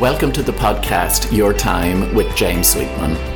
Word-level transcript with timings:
Welcome 0.00 0.32
to 0.32 0.42
the 0.42 0.50
podcast 0.50 1.30
Your 1.30 1.52
Time 1.52 2.12
with 2.16 2.34
James 2.34 2.66
Sweetman. 2.66 3.33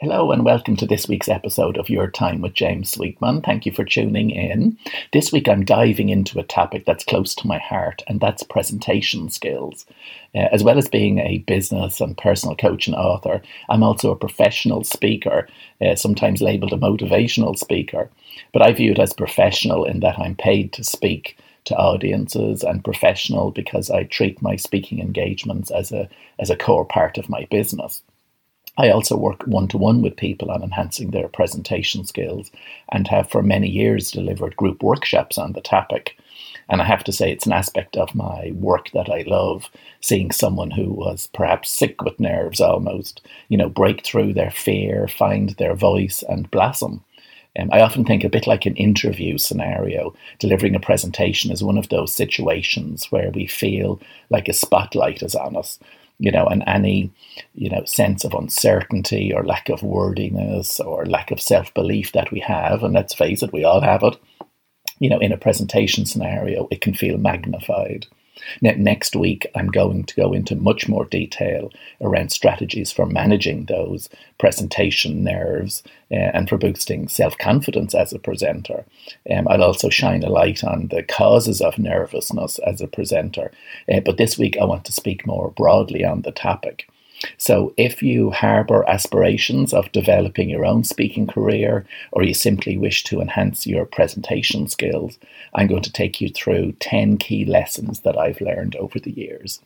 Hello 0.00 0.30
and 0.30 0.44
welcome 0.44 0.76
to 0.76 0.86
this 0.86 1.08
week's 1.08 1.28
episode 1.28 1.76
of 1.76 1.90
Your 1.90 2.08
Time 2.08 2.40
with 2.40 2.54
James 2.54 2.88
Sweetman. 2.88 3.42
Thank 3.42 3.66
you 3.66 3.72
for 3.72 3.84
tuning 3.84 4.30
in. 4.30 4.78
This 5.12 5.32
week 5.32 5.48
I'm 5.48 5.64
diving 5.64 6.08
into 6.08 6.38
a 6.38 6.44
topic 6.44 6.84
that's 6.86 7.02
close 7.04 7.34
to 7.34 7.48
my 7.48 7.58
heart, 7.58 8.04
and 8.06 8.20
that's 8.20 8.44
presentation 8.44 9.28
skills. 9.28 9.86
Uh, 10.36 10.46
as 10.52 10.62
well 10.62 10.78
as 10.78 10.86
being 10.86 11.18
a 11.18 11.38
business 11.38 12.00
and 12.00 12.16
personal 12.16 12.54
coach 12.54 12.86
and 12.86 12.94
author, 12.94 13.42
I'm 13.68 13.82
also 13.82 14.12
a 14.12 14.16
professional 14.16 14.84
speaker, 14.84 15.48
uh, 15.84 15.96
sometimes 15.96 16.40
labeled 16.40 16.72
a 16.72 16.76
motivational 16.76 17.58
speaker. 17.58 18.08
But 18.52 18.62
I 18.62 18.70
view 18.74 18.92
it 18.92 19.00
as 19.00 19.12
professional 19.12 19.84
in 19.84 19.98
that 19.98 20.16
I'm 20.16 20.36
paid 20.36 20.72
to 20.74 20.84
speak 20.84 21.36
to 21.64 21.76
audiences 21.76 22.62
and 22.62 22.84
professional 22.84 23.50
because 23.50 23.90
I 23.90 24.04
treat 24.04 24.40
my 24.42 24.54
speaking 24.54 25.00
engagements 25.00 25.72
as 25.72 25.90
a, 25.90 26.08
as 26.38 26.50
a 26.50 26.56
core 26.56 26.84
part 26.84 27.18
of 27.18 27.28
my 27.28 27.48
business. 27.50 28.00
I 28.78 28.90
also 28.90 29.16
work 29.16 29.42
one 29.42 29.66
to 29.68 29.76
one 29.76 30.02
with 30.02 30.16
people 30.16 30.52
on 30.52 30.62
enhancing 30.62 31.10
their 31.10 31.26
presentation 31.26 32.04
skills 32.04 32.52
and 32.90 33.08
have 33.08 33.28
for 33.28 33.42
many 33.42 33.68
years 33.68 34.12
delivered 34.12 34.56
group 34.56 34.84
workshops 34.84 35.36
on 35.36 35.52
the 35.52 35.60
topic. 35.60 36.16
And 36.68 36.80
I 36.80 36.84
have 36.84 37.02
to 37.04 37.12
say, 37.12 37.32
it's 37.32 37.46
an 37.46 37.52
aspect 37.52 37.96
of 37.96 38.14
my 38.14 38.52
work 38.54 38.90
that 38.94 39.10
I 39.10 39.24
love 39.26 39.68
seeing 40.00 40.30
someone 40.30 40.70
who 40.70 40.92
was 40.92 41.28
perhaps 41.34 41.70
sick 41.70 42.02
with 42.02 42.20
nerves 42.20 42.60
almost, 42.60 43.20
you 43.48 43.58
know, 43.58 43.68
break 43.68 44.04
through 44.04 44.34
their 44.34 44.52
fear, 44.52 45.08
find 45.08 45.50
their 45.50 45.74
voice, 45.74 46.22
and 46.28 46.48
blossom. 46.52 47.02
Um, 47.58 47.70
I 47.72 47.80
often 47.80 48.04
think 48.04 48.22
a 48.22 48.28
bit 48.28 48.46
like 48.46 48.64
an 48.66 48.76
interview 48.76 49.38
scenario, 49.38 50.14
delivering 50.38 50.76
a 50.76 50.80
presentation 50.80 51.50
is 51.50 51.64
one 51.64 51.78
of 51.78 51.88
those 51.88 52.12
situations 52.12 53.10
where 53.10 53.30
we 53.32 53.46
feel 53.46 54.00
like 54.30 54.48
a 54.48 54.52
spotlight 54.52 55.22
is 55.22 55.34
on 55.34 55.56
us 55.56 55.80
you 56.18 56.30
know, 56.30 56.46
and 56.46 56.64
any, 56.66 57.10
you 57.54 57.70
know, 57.70 57.84
sense 57.84 58.24
of 58.24 58.34
uncertainty 58.34 59.32
or 59.32 59.44
lack 59.44 59.68
of 59.68 59.82
wordiness 59.82 60.80
or 60.80 61.06
lack 61.06 61.30
of 61.30 61.40
self 61.40 61.72
belief 61.74 62.12
that 62.12 62.32
we 62.32 62.40
have, 62.40 62.82
and 62.82 62.94
let's 62.94 63.14
face 63.14 63.42
it, 63.42 63.52
we 63.52 63.64
all 63.64 63.80
have 63.80 64.02
it, 64.02 64.16
you 64.98 65.08
know, 65.08 65.18
in 65.18 65.32
a 65.32 65.38
presentation 65.38 66.06
scenario, 66.06 66.68
it 66.70 66.80
can 66.80 66.94
feel 66.94 67.18
magnified. 67.18 68.06
Now, 68.60 68.72
next 68.76 69.16
week, 69.16 69.46
I'm 69.54 69.68
going 69.68 70.04
to 70.04 70.14
go 70.14 70.32
into 70.32 70.56
much 70.56 70.88
more 70.88 71.04
detail 71.04 71.72
around 72.00 72.32
strategies 72.32 72.92
for 72.92 73.06
managing 73.06 73.64
those 73.64 74.08
presentation 74.38 75.24
nerves 75.24 75.82
uh, 76.10 76.14
and 76.34 76.48
for 76.48 76.58
boosting 76.58 77.08
self 77.08 77.36
confidence 77.38 77.94
as 77.94 78.12
a 78.12 78.18
presenter. 78.18 78.84
Um, 79.30 79.48
I'll 79.48 79.64
also 79.64 79.88
shine 79.88 80.22
a 80.22 80.30
light 80.30 80.64
on 80.64 80.88
the 80.88 81.02
causes 81.02 81.60
of 81.60 81.78
nervousness 81.78 82.58
as 82.60 82.80
a 82.80 82.86
presenter. 82.86 83.50
Uh, 83.92 84.00
but 84.00 84.16
this 84.16 84.38
week, 84.38 84.56
I 84.60 84.64
want 84.64 84.84
to 84.86 84.92
speak 84.92 85.26
more 85.26 85.50
broadly 85.50 86.04
on 86.04 86.22
the 86.22 86.32
topic. 86.32 86.88
So, 87.36 87.74
if 87.76 88.02
you 88.02 88.30
harbour 88.30 88.88
aspirations 88.88 89.74
of 89.74 89.90
developing 89.92 90.48
your 90.48 90.64
own 90.64 90.84
speaking 90.84 91.26
career, 91.26 91.84
or 92.12 92.22
you 92.22 92.34
simply 92.34 92.78
wish 92.78 93.02
to 93.04 93.20
enhance 93.20 93.66
your 93.66 93.84
presentation 93.84 94.68
skills, 94.68 95.18
I'm 95.54 95.66
going 95.66 95.82
to 95.82 95.92
take 95.92 96.20
you 96.20 96.28
through 96.28 96.72
10 96.80 97.18
key 97.18 97.44
lessons 97.44 98.00
that 98.00 98.16
I've 98.16 98.40
learned 98.40 98.76
over 98.76 99.00
the 99.00 99.10
years. 99.10 99.60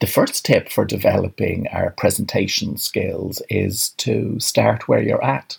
The 0.00 0.06
first 0.06 0.44
tip 0.44 0.68
for 0.68 0.84
developing 0.84 1.68
our 1.68 1.90
presentation 1.92 2.76
skills 2.76 3.40
is 3.48 3.90
to 3.90 4.38
start 4.38 4.88
where 4.88 5.02
you're 5.02 5.24
at. 5.24 5.56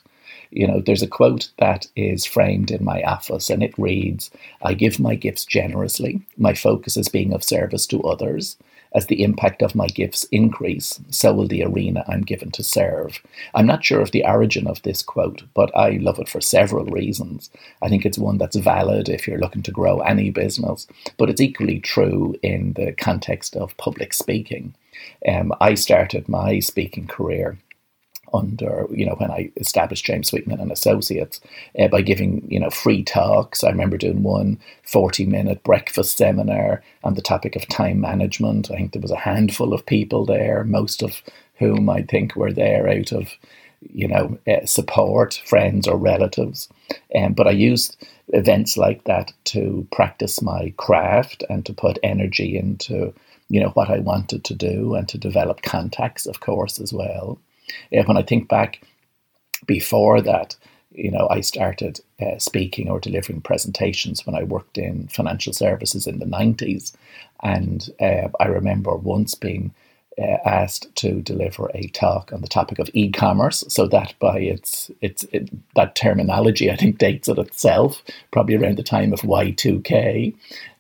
You 0.51 0.67
know, 0.67 0.79
there's 0.79 1.01
a 1.01 1.07
quote 1.07 1.49
that 1.57 1.87
is 1.95 2.23
framed 2.23 2.71
in 2.71 2.83
my 2.83 3.01
office 3.03 3.49
and 3.49 3.63
it 3.63 3.77
reads 3.77 4.29
I 4.61 4.73
give 4.73 4.99
my 4.99 5.15
gifts 5.15 5.43
generously. 5.43 6.21
My 6.37 6.53
focus 6.53 6.97
is 6.97 7.09
being 7.09 7.33
of 7.33 7.43
service 7.43 7.87
to 7.87 8.03
others. 8.03 8.57
As 8.95 9.07
the 9.07 9.23
impact 9.23 9.61
of 9.63 9.75
my 9.75 9.87
gifts 9.87 10.25
increase, 10.31 11.01
so 11.11 11.33
will 11.33 11.49
the 11.49 11.63
arena 11.63 12.05
I'm 12.07 12.23
given 12.23 12.51
to 12.53 12.63
serve. 12.63 13.21
I'm 13.55 13.67
not 13.67 13.85
sure 13.85 14.01
of 14.01 14.11
the 14.13 14.25
origin 14.25 14.67
of 14.67 14.81
this 14.83 15.03
quote, 15.03 15.43
but 15.53 15.75
I 15.77 15.91
love 16.01 16.19
it 16.19 16.29
for 16.29 16.41
several 16.41 16.85
reasons. 16.87 17.51
I 17.83 17.89
think 17.89 18.05
it's 18.07 18.19
one 18.19 18.39
that's 18.39 18.57
valid 18.57 19.09
if 19.09 19.27
you're 19.27 19.39
looking 19.39 19.63
to 19.63 19.71
grow 19.71 20.01
any 20.01 20.31
business, 20.31 20.87
but 21.17 21.29
it's 21.29 21.41
equally 21.41 21.81
true 21.81 22.35
in 22.43 22.73
the 22.73 22.93
context 22.93 23.57
of 23.57 23.77
public 23.77 24.13
speaking. 24.13 24.75
Um, 25.27 25.53
I 25.61 25.75
started 25.75 26.29
my 26.29 26.59
speaking 26.59 27.07
career 27.07 27.59
under, 28.35 28.87
you 28.91 29.05
know, 29.05 29.15
when 29.17 29.31
I 29.31 29.51
established 29.57 30.05
James 30.05 30.29
Sweetman 30.29 30.59
and 30.59 30.71
Associates 30.71 31.39
uh, 31.79 31.87
by 31.87 32.01
giving, 32.01 32.45
you 32.49 32.59
know, 32.59 32.69
free 32.69 33.03
talks. 33.03 33.63
I 33.63 33.69
remember 33.69 33.97
doing 33.97 34.23
one 34.23 34.59
40 34.83 35.25
minute 35.25 35.63
breakfast 35.63 36.17
seminar 36.17 36.83
on 37.03 37.15
the 37.15 37.21
topic 37.21 37.55
of 37.55 37.67
time 37.67 38.01
management. 38.01 38.69
I 38.71 38.75
think 38.75 38.93
there 38.93 39.01
was 39.01 39.11
a 39.11 39.17
handful 39.17 39.73
of 39.73 39.85
people 39.85 40.25
there, 40.25 40.63
most 40.63 41.01
of 41.01 41.21
whom 41.57 41.89
I 41.89 42.01
think 42.03 42.35
were 42.35 42.51
there 42.51 42.87
out 42.89 43.11
of, 43.11 43.29
you 43.81 44.07
know, 44.07 44.37
uh, 44.47 44.65
support, 44.65 45.41
friends 45.45 45.87
or 45.87 45.97
relatives. 45.97 46.69
Um, 47.15 47.33
but 47.33 47.47
I 47.47 47.51
used 47.51 47.97
events 48.29 48.77
like 48.77 49.03
that 49.05 49.31
to 49.45 49.87
practice 49.91 50.41
my 50.41 50.73
craft 50.77 51.43
and 51.49 51.65
to 51.65 51.73
put 51.73 51.99
energy 52.03 52.57
into, 52.57 53.13
you 53.49 53.59
know, 53.59 53.69
what 53.69 53.89
I 53.89 53.99
wanted 53.99 54.43
to 54.45 54.53
do 54.53 54.95
and 54.95 55.07
to 55.09 55.17
develop 55.17 55.61
contacts, 55.61 56.25
of 56.25 56.39
course, 56.39 56.79
as 56.79 56.91
well. 56.91 57.39
When 57.91 58.17
I 58.17 58.21
think 58.21 58.47
back 58.47 58.81
before 59.65 60.21
that, 60.21 60.55
you 60.91 61.11
know, 61.11 61.27
I 61.29 61.41
started 61.41 61.99
uh, 62.21 62.37
speaking 62.39 62.89
or 62.89 62.99
delivering 62.99 63.41
presentations 63.41 64.25
when 64.25 64.35
I 64.35 64.43
worked 64.43 64.77
in 64.77 65.07
financial 65.09 65.53
services 65.53 66.07
in 66.07 66.19
the 66.19 66.25
90s. 66.25 66.93
And 67.43 67.89
uh, 67.99 68.29
I 68.39 68.45
remember 68.45 68.95
once 68.95 69.35
being 69.35 69.73
uh, 70.17 70.37
asked 70.45 70.93
to 70.95 71.21
deliver 71.21 71.69
a 71.73 71.87
talk 71.89 72.31
on 72.31 72.41
the 72.41 72.47
topic 72.47 72.79
of 72.79 72.89
e-commerce. 72.93 73.63
So 73.67 73.87
that 73.87 74.13
by 74.19 74.39
its 74.39 74.89
its 75.01 75.25
it, 75.33 75.49
that 75.75 75.95
terminology, 75.95 76.71
I 76.71 76.77
think 76.77 76.97
dates 76.97 77.27
it 77.27 77.37
itself, 77.37 78.01
probably 78.31 78.55
around 78.55 78.77
the 78.77 78.83
time 78.83 79.11
of 79.11 79.21
Y2K. 79.21 80.33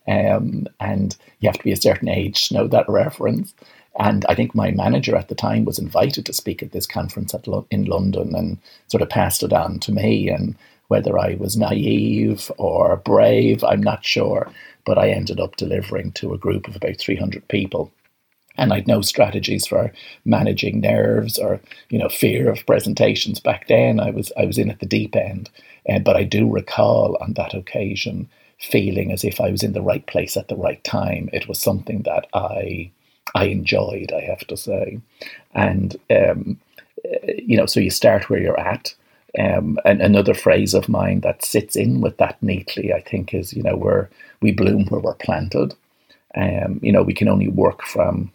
Um, 0.07 0.67
and 0.79 1.17
you 1.39 1.49
have 1.49 1.57
to 1.57 1.63
be 1.63 1.71
a 1.71 1.77
certain 1.77 2.07
age 2.07 2.47
to 2.47 2.53
know 2.53 2.67
that 2.67 2.87
reference. 2.87 3.53
And 3.97 4.25
I 4.27 4.35
think 4.35 4.53
my 4.53 4.71
manager 4.71 5.15
at 5.15 5.29
the 5.29 5.35
time 5.35 5.63
was 5.65 5.79
invited 5.79 6.25
to 6.25 6.33
speak 6.33 6.61
at 6.61 6.71
this 6.71 6.85
conference 6.85 7.33
at 7.33 7.47
Lo- 7.47 7.67
in 7.71 7.85
London 7.85 8.35
and 8.35 8.57
sort 8.87 9.01
of 9.01 9.09
passed 9.09 9.41
it 9.43 9.53
on 9.53 9.79
to 9.79 9.91
me. 9.91 10.29
And 10.29 10.55
whether 10.89 11.17
I 11.17 11.35
was 11.35 11.55
naive 11.55 12.51
or 12.57 12.97
brave, 12.97 13.63
I'm 13.63 13.81
not 13.81 14.05
sure. 14.05 14.51
But 14.85 14.97
I 14.97 15.09
ended 15.09 15.39
up 15.39 15.55
delivering 15.55 16.11
to 16.13 16.33
a 16.33 16.37
group 16.37 16.67
of 16.67 16.75
about 16.75 16.97
300 16.97 17.47
people. 17.47 17.91
And 18.57 18.71
I'd 18.71 18.87
no 18.87 19.01
strategies 19.01 19.67
for 19.67 19.91
managing 20.23 20.79
nerves 20.79 21.37
or, 21.37 21.59
you 21.89 21.97
know, 21.97 22.09
fear 22.09 22.49
of 22.49 22.65
presentations 22.65 23.39
back 23.39 23.67
then. 23.67 23.99
I 23.99 24.11
was 24.11 24.31
I 24.37 24.45
was 24.45 24.57
in 24.57 24.69
at 24.69 24.79
the 24.79 24.85
deep 24.85 25.15
end. 25.15 25.49
Uh, 25.89 25.99
but 25.99 26.15
I 26.15 26.23
do 26.23 26.49
recall 26.49 27.17
on 27.21 27.33
that 27.33 27.53
occasion 27.53 28.29
feeling 28.59 29.11
as 29.11 29.23
if 29.23 29.41
I 29.41 29.49
was 29.51 29.63
in 29.63 29.73
the 29.73 29.81
right 29.81 30.05
place 30.07 30.37
at 30.37 30.47
the 30.47 30.55
right 30.55 30.83
time. 30.83 31.29
It 31.33 31.47
was 31.47 31.59
something 31.59 32.03
that 32.03 32.27
I 32.33 32.91
I 33.33 33.45
enjoyed, 33.45 34.11
I 34.13 34.21
have 34.21 34.45
to 34.47 34.57
say. 34.57 34.99
And, 35.53 35.95
um, 36.09 36.59
you 37.37 37.57
know, 37.57 37.65
so 37.65 37.79
you 37.79 37.89
start 37.89 38.29
where 38.29 38.41
you're 38.41 38.59
at. 38.59 38.93
Um, 39.37 39.77
and 39.83 40.01
another 40.01 40.33
phrase 40.33 40.73
of 40.73 40.87
mine 40.87 41.19
that 41.21 41.43
sits 41.43 41.75
in 41.75 41.99
with 41.99 42.17
that 42.17 42.41
neatly, 42.41 42.93
I 42.93 43.01
think, 43.01 43.33
is, 43.33 43.53
you 43.53 43.63
know, 43.63 43.75
we're, 43.75 44.07
we 44.41 44.51
bloom 44.51 44.85
where 44.85 45.01
we're 45.01 45.15
planted. 45.15 45.73
Um, 46.35 46.79
you 46.81 46.91
know, 46.91 47.03
we 47.03 47.13
can 47.13 47.27
only 47.27 47.49
work 47.49 47.83
from 47.83 48.31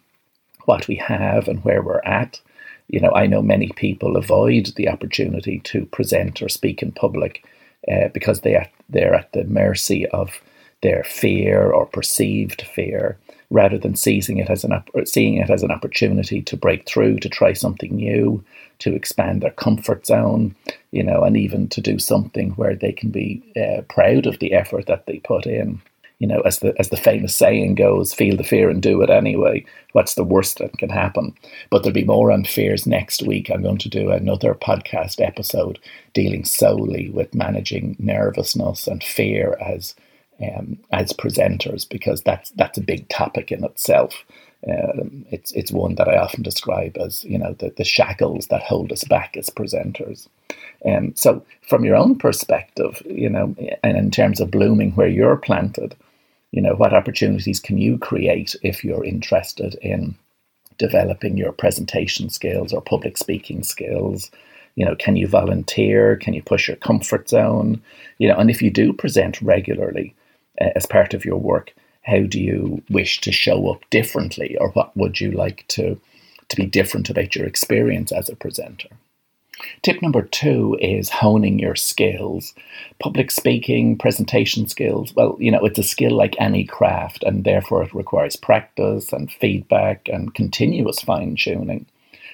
what 0.65 0.87
we 0.87 0.95
have 0.95 1.47
and 1.47 1.63
where 1.63 1.81
we're 1.81 2.01
at. 2.01 2.39
You 2.87 2.99
know, 2.99 3.11
I 3.13 3.25
know 3.25 3.41
many 3.41 3.69
people 3.69 4.17
avoid 4.17 4.73
the 4.75 4.89
opportunity 4.89 5.59
to 5.59 5.85
present 5.87 6.41
or 6.41 6.49
speak 6.49 6.83
in 6.83 6.91
public 6.91 7.45
uh, 7.91 8.09
because 8.13 8.41
they 8.41 8.55
are, 8.55 8.67
they're 8.89 9.15
at 9.15 9.31
the 9.31 9.45
mercy 9.45 10.05
of 10.07 10.39
their 10.81 11.03
fear 11.03 11.71
or 11.71 11.85
perceived 11.85 12.61
fear 12.61 13.17
rather 13.51 13.77
than 13.77 13.95
seizing 13.95 14.37
it 14.37 14.49
as 14.49 14.63
an 14.63 14.81
seeing 15.05 15.35
it 15.35 15.49
as 15.49 15.61
an 15.61 15.71
opportunity 15.71 16.41
to 16.41 16.57
break 16.57 16.87
through, 16.87 17.19
to 17.19 17.29
try 17.29 17.53
something 17.53 17.95
new, 17.95 18.43
to 18.79 18.95
expand 18.95 19.41
their 19.41 19.51
comfort 19.51 20.07
zone, 20.07 20.55
you 20.91 21.03
know, 21.03 21.23
and 21.23 21.37
even 21.37 21.67
to 21.67 21.81
do 21.81 21.99
something 21.99 22.51
where 22.51 22.75
they 22.75 22.93
can 22.93 23.11
be 23.11 23.43
uh, 23.55 23.81
proud 23.89 24.25
of 24.25 24.39
the 24.39 24.53
effort 24.53 24.87
that 24.87 25.05
they 25.05 25.19
put 25.19 25.45
in. 25.45 25.79
You 26.19 26.27
know, 26.27 26.41
as 26.41 26.59
the 26.59 26.73
as 26.79 26.89
the 26.89 26.97
famous 26.97 27.35
saying 27.35 27.75
goes, 27.75 28.13
"Feel 28.13 28.37
the 28.37 28.43
fear 28.43 28.69
and 28.69 28.81
do 28.81 29.01
it 29.01 29.09
anyway." 29.09 29.65
What's 29.93 30.13
the 30.13 30.23
worst 30.23 30.59
that 30.59 30.77
can 30.77 30.89
happen? 30.89 31.33
But 31.69 31.83
there'll 31.83 31.93
be 31.93 32.03
more 32.03 32.31
on 32.31 32.45
fears 32.45 32.85
next 32.87 33.23
week. 33.23 33.49
I'm 33.49 33.63
going 33.63 33.79
to 33.79 33.89
do 33.89 34.11
another 34.11 34.53
podcast 34.53 35.19
episode 35.19 35.79
dealing 36.13 36.45
solely 36.45 37.09
with 37.09 37.35
managing 37.35 37.95
nervousness 37.99 38.87
and 38.87 39.03
fear 39.03 39.57
as 39.59 39.95
um, 40.43 40.77
as 40.91 41.13
presenters 41.13 41.87
because 41.87 42.21
that's 42.21 42.51
that's 42.51 42.77
a 42.77 42.83
big 42.83 43.07
topic 43.09 43.51
in 43.51 43.63
itself. 43.63 44.25
Um, 44.67 45.25
it's 45.31 45.51
it's 45.53 45.71
one 45.71 45.95
that 45.95 46.07
I 46.07 46.17
often 46.17 46.43
describe 46.43 46.97
as 46.97 47.23
you 47.23 47.37
know 47.37 47.53
the, 47.59 47.73
the 47.75 47.83
shackles 47.83 48.47
that 48.47 48.63
hold 48.63 48.91
us 48.91 49.03
back 49.03 49.35
as 49.37 49.49
presenters. 49.49 50.27
Um, 50.85 51.13
so 51.15 51.43
from 51.67 51.85
your 51.85 51.95
own 51.95 52.17
perspective, 52.17 53.01
you 53.05 53.29
know, 53.29 53.55
and 53.83 53.97
in 53.97 54.11
terms 54.11 54.39
of 54.39 54.51
blooming 54.51 54.91
where 54.91 55.07
you're 55.07 55.37
planted, 55.37 55.95
you 56.51 56.61
know, 56.61 56.75
what 56.75 56.93
opportunities 56.93 57.59
can 57.59 57.77
you 57.77 57.97
create 57.97 58.55
if 58.61 58.83
you're 58.83 59.05
interested 59.05 59.75
in 59.81 60.15
developing 60.77 61.37
your 61.37 61.51
presentation 61.51 62.29
skills 62.29 62.73
or 62.73 62.81
public 62.81 63.17
speaking 63.17 63.63
skills? 63.63 64.31
You 64.75 64.85
know, 64.85 64.95
can 64.95 65.15
you 65.15 65.27
volunteer? 65.27 66.15
Can 66.17 66.33
you 66.33 66.41
push 66.41 66.67
your 66.67 66.77
comfort 66.77 67.29
zone? 67.29 67.81
You 68.17 68.27
know, 68.29 68.37
and 68.37 68.49
if 68.49 68.61
you 68.61 68.69
do 68.69 68.93
present 68.93 69.41
regularly 69.41 70.15
Uh, 70.59 70.69
as 70.75 70.85
part 70.85 71.13
of 71.13 71.23
your 71.23 71.37
work, 71.37 71.73
how 72.03 72.21
do 72.21 72.39
you 72.39 72.83
wish 72.89 73.21
to 73.21 73.31
show 73.31 73.69
up 73.69 73.89
differently, 73.89 74.57
or 74.57 74.69
what 74.71 74.95
would 74.97 75.21
you 75.21 75.31
like 75.31 75.65
to 75.69 75.99
to 76.49 76.55
be 76.57 76.65
different 76.65 77.09
about 77.09 77.35
your 77.35 77.45
experience 77.45 78.11
as 78.11 78.27
a 78.27 78.35
presenter? 78.35 78.89
Tip 79.81 80.01
number 80.01 80.23
two 80.23 80.77
is 80.81 81.09
honing 81.09 81.59
your 81.59 81.75
skills. 81.75 82.53
Public 82.99 83.31
speaking, 83.31 83.97
presentation 83.97 84.67
skills, 84.67 85.13
well, 85.15 85.37
you 85.39 85.51
know, 85.51 85.63
it's 85.63 85.79
a 85.79 85.83
skill 85.83 86.11
like 86.11 86.35
any 86.39 86.65
craft, 86.65 87.23
and 87.23 87.43
therefore 87.43 87.83
it 87.83 87.93
requires 87.93 88.35
practice 88.35 89.13
and 89.13 89.31
feedback 89.31 90.09
and 90.09 90.33
continuous 90.33 90.99
fine 90.99 91.35
tuning. 91.35 91.85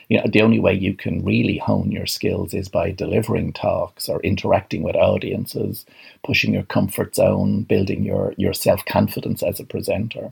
You 0.10 0.18
know, 0.18 0.26
the 0.32 0.42
only 0.42 0.60
way 0.60 0.74
you 0.74 0.94
can 0.94 1.24
really 1.26 1.58
hone 1.58 1.92
your 1.92 2.06
skills 2.06 2.54
is 2.54 2.70
by 2.70 2.92
delivering 2.92 3.52
talks 3.52 4.08
or 4.08 4.22
interacting 4.22 4.82
with 4.82 4.96
audiences, 4.96 5.86
pushing 6.24 6.54
your 6.54 6.64
comfort 6.64 7.16
zone, 7.16 7.64
building 7.64 8.04
your, 8.04 8.34
your 8.38 8.54
self 8.54 8.86
confidence 8.86 9.44
as 9.44 9.60
a 9.60 9.66
presenter. 9.66 10.32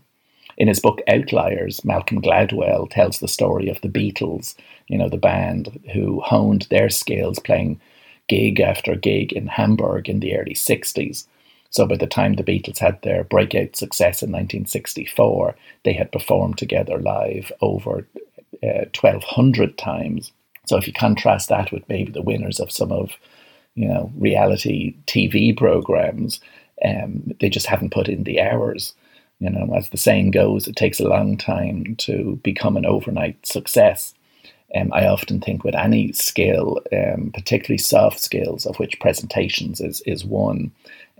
In 0.57 0.69
his 0.69 0.79
book 0.79 1.01
Outliers, 1.09 1.83
Malcolm 1.83 2.21
Gladwell 2.21 2.89
tells 2.89 3.19
the 3.19 3.27
story 3.27 3.67
of 3.67 3.81
the 3.81 3.89
Beatles, 3.89 4.55
you 4.87 4.97
know, 4.97 5.09
the 5.09 5.17
band 5.17 5.77
who 5.93 6.21
honed 6.21 6.67
their 6.69 6.89
skills 6.89 7.39
playing 7.39 7.81
gig 8.29 8.61
after 8.61 8.95
gig 8.95 9.33
in 9.33 9.47
Hamburg 9.47 10.07
in 10.07 10.21
the 10.21 10.37
early 10.37 10.53
60s. 10.53 11.27
So 11.69 11.85
by 11.85 11.97
the 11.97 12.07
time 12.07 12.35
the 12.35 12.43
Beatles 12.43 12.79
had 12.79 13.01
their 13.01 13.25
breakout 13.25 13.75
success 13.75 14.23
in 14.23 14.31
1964, 14.31 15.55
they 15.83 15.91
had 15.91 16.13
performed 16.13 16.57
together 16.57 16.97
live 16.97 17.51
over 17.59 18.07
uh, 18.63 18.89
1,200 18.99 19.77
times. 19.77 20.31
So 20.65 20.77
if 20.77 20.87
you 20.87 20.93
contrast 20.93 21.49
that 21.49 21.71
with 21.71 21.87
maybe 21.87 22.11
the 22.11 22.21
winners 22.23 22.59
of 22.59 22.71
some 22.71 22.91
of, 22.91 23.11
you 23.75 23.87
know, 23.87 24.11
reality 24.17 24.95
TV 25.05 25.55
programs, 25.55 26.39
um, 26.83 27.31
they 27.39 27.49
just 27.49 27.67
haven't 27.67 27.93
put 27.93 28.09
in 28.09 28.23
the 28.23 28.41
hours. 28.41 28.93
You 29.39 29.49
know, 29.49 29.73
as 29.75 29.89
the 29.89 29.97
saying 29.97 30.31
goes, 30.31 30.67
it 30.67 30.75
takes 30.75 30.99
a 30.99 31.07
long 31.07 31.37
time 31.37 31.95
to 31.97 32.39
become 32.43 32.77
an 32.77 32.85
overnight 32.85 33.45
success. 33.45 34.14
Um, 34.75 34.91
I 34.93 35.07
often 35.07 35.39
think 35.39 35.63
with 35.63 35.75
any 35.75 36.11
skill, 36.11 36.81
um, 36.91 37.31
particularly 37.33 37.77
soft 37.77 38.19
skills, 38.19 38.65
of 38.65 38.77
which 38.77 38.99
presentations 38.99 39.79
is, 39.79 40.01
is 40.05 40.25
one, 40.25 40.71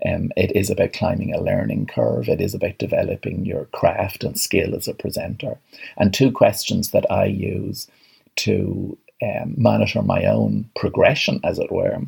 um, 0.04 0.30
it 0.36 0.54
is 0.54 0.68
about 0.68 0.92
climbing 0.92 1.32
a 1.32 1.40
learning 1.40 1.86
curve. 1.86 2.28
It 2.28 2.40
is 2.40 2.54
about 2.54 2.78
developing 2.78 3.46
your 3.46 3.64
craft 3.66 4.24
and 4.24 4.38
skill 4.38 4.74
as 4.74 4.88
a 4.88 4.94
presenter. 4.94 5.56
And 5.96 6.12
two 6.12 6.30
questions 6.30 6.90
that 6.90 7.10
I 7.10 7.24
use 7.24 7.88
to 8.36 8.98
um, 9.22 9.54
monitor 9.56 10.02
my 10.02 10.24
own 10.26 10.68
progression, 10.76 11.40
as 11.42 11.58
it 11.58 11.72
were, 11.72 11.98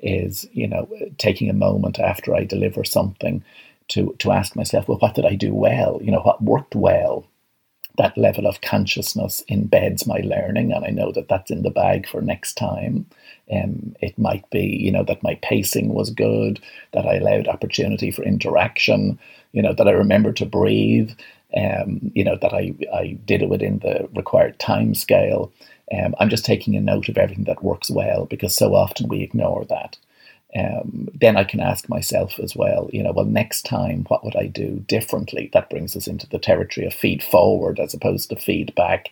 is 0.00 0.48
you 0.52 0.68
know 0.68 0.88
taking 1.18 1.50
a 1.50 1.54
moment 1.54 1.98
after 1.98 2.34
I 2.34 2.44
deliver 2.44 2.84
something 2.84 3.42
to 3.88 4.14
to 4.20 4.30
ask 4.30 4.54
myself, 4.54 4.86
well, 4.86 4.98
what 4.98 5.14
did 5.14 5.26
I 5.26 5.34
do 5.34 5.52
well? 5.52 5.98
You 6.00 6.12
know, 6.12 6.20
what 6.20 6.42
worked 6.42 6.76
well? 6.76 7.26
That 7.98 8.16
level 8.16 8.46
of 8.46 8.60
consciousness 8.62 9.42
embeds 9.50 10.06
my 10.06 10.18
learning, 10.24 10.72
and 10.72 10.84
I 10.84 10.88
know 10.88 11.12
that 11.12 11.28
that's 11.28 11.50
in 11.50 11.62
the 11.62 11.70
bag 11.70 12.08
for 12.08 12.22
next 12.22 12.54
time. 12.54 13.06
Um, 13.52 13.94
it 14.00 14.18
might 14.18 14.48
be, 14.50 14.64
you 14.64 14.90
know, 14.90 15.04
that 15.04 15.22
my 15.22 15.34
pacing 15.42 15.92
was 15.92 16.10
good, 16.10 16.60
that 16.92 17.06
I 17.06 17.16
allowed 17.16 17.48
opportunity 17.48 18.10
for 18.10 18.22
interaction, 18.22 19.18
you 19.52 19.60
know, 19.60 19.74
that 19.74 19.88
I 19.88 19.92
remembered 19.92 20.36
to 20.36 20.46
breathe, 20.46 21.10
um, 21.56 22.10
you 22.14 22.24
know, 22.24 22.36
that 22.40 22.54
I, 22.54 22.74
I 22.94 23.18
did 23.26 23.42
it 23.42 23.50
within 23.50 23.80
the 23.80 24.08
required 24.14 24.58
time 24.58 24.94
scale. 24.94 25.52
Um, 25.92 26.14
I'm 26.18 26.30
just 26.30 26.46
taking 26.46 26.76
a 26.76 26.80
note 26.80 27.10
of 27.10 27.18
everything 27.18 27.44
that 27.44 27.62
works 27.62 27.90
well 27.90 28.24
because 28.24 28.56
so 28.56 28.74
often 28.74 29.08
we 29.08 29.22
ignore 29.22 29.66
that 29.66 29.98
um, 30.54 31.08
then 31.14 31.36
I 31.36 31.44
can 31.44 31.60
ask 31.60 31.88
myself 31.88 32.38
as 32.38 32.54
well, 32.54 32.90
you 32.92 33.02
know, 33.02 33.12
well, 33.12 33.24
next 33.24 33.64
time, 33.64 34.04
what 34.08 34.22
would 34.24 34.36
I 34.36 34.46
do 34.46 34.84
differently? 34.86 35.48
That 35.52 35.70
brings 35.70 35.96
us 35.96 36.06
into 36.06 36.28
the 36.28 36.38
territory 36.38 36.86
of 36.86 36.92
feed 36.92 37.22
forward 37.22 37.80
as 37.80 37.94
opposed 37.94 38.28
to 38.30 38.36
feedback. 38.36 39.10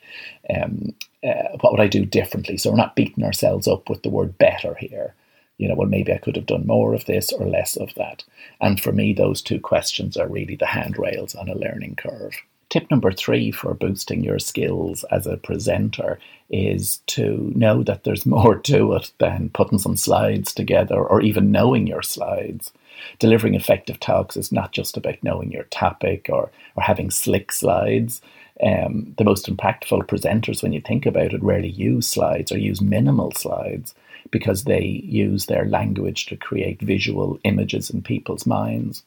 Um, 0.54 0.94
uh, 1.24 1.56
what 1.60 1.72
would 1.72 1.80
I 1.80 1.86
do 1.86 2.04
differently? 2.04 2.58
So 2.58 2.70
we're 2.70 2.76
not 2.76 2.96
beating 2.96 3.24
ourselves 3.24 3.66
up 3.66 3.88
with 3.88 4.02
the 4.02 4.10
word 4.10 4.36
better 4.36 4.74
here. 4.74 5.14
You 5.56 5.68
know, 5.68 5.74
well, 5.74 5.88
maybe 5.88 6.12
I 6.12 6.18
could 6.18 6.36
have 6.36 6.46
done 6.46 6.66
more 6.66 6.94
of 6.94 7.06
this 7.06 7.32
or 7.32 7.46
less 7.46 7.76
of 7.76 7.94
that. 7.94 8.24
And 8.60 8.80
for 8.80 8.92
me, 8.92 9.12
those 9.12 9.42
two 9.42 9.60
questions 9.60 10.16
are 10.16 10.28
really 10.28 10.56
the 10.56 10.66
handrails 10.66 11.34
on 11.34 11.48
a 11.48 11.54
learning 11.54 11.96
curve. 11.96 12.34
Tip 12.70 12.88
number 12.88 13.10
three 13.10 13.50
for 13.50 13.74
boosting 13.74 14.22
your 14.22 14.38
skills 14.38 15.04
as 15.10 15.26
a 15.26 15.36
presenter 15.36 16.20
is 16.50 16.98
to 17.08 17.52
know 17.56 17.82
that 17.82 18.04
there's 18.04 18.24
more 18.38 18.56
to 18.60 18.92
it 18.94 19.12
than 19.18 19.50
putting 19.50 19.80
some 19.80 19.96
slides 19.96 20.54
together 20.54 20.94
or 20.96 21.20
even 21.20 21.50
knowing 21.50 21.88
your 21.88 22.02
slides. 22.02 22.72
Delivering 23.18 23.54
effective 23.56 23.98
talks 23.98 24.36
is 24.36 24.52
not 24.52 24.70
just 24.72 24.96
about 24.96 25.22
knowing 25.22 25.50
your 25.50 25.64
topic 25.64 26.28
or, 26.30 26.50
or 26.76 26.82
having 26.82 27.10
slick 27.10 27.50
slides. 27.50 28.22
Um, 28.62 29.14
the 29.18 29.24
most 29.24 29.46
impactful 29.46 30.06
presenters, 30.06 30.62
when 30.62 30.72
you 30.72 30.80
think 30.80 31.06
about 31.06 31.32
it, 31.32 31.42
rarely 31.42 31.70
use 31.70 32.06
slides 32.06 32.52
or 32.52 32.58
use 32.58 32.80
minimal 32.80 33.32
slides 33.32 33.94
because 34.30 34.64
they 34.64 34.84
use 34.84 35.46
their 35.46 35.64
language 35.64 36.26
to 36.26 36.36
create 36.36 36.80
visual 36.80 37.40
images 37.42 37.90
in 37.90 38.02
people's 38.02 38.46
minds. 38.46 39.02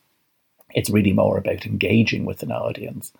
It's 0.74 0.89
really 0.89 1.13
more 1.13 1.38
about 1.38 1.65
engaging 1.65 2.25
with 2.25 2.44
an 2.44 2.51
audience. 2.51 3.13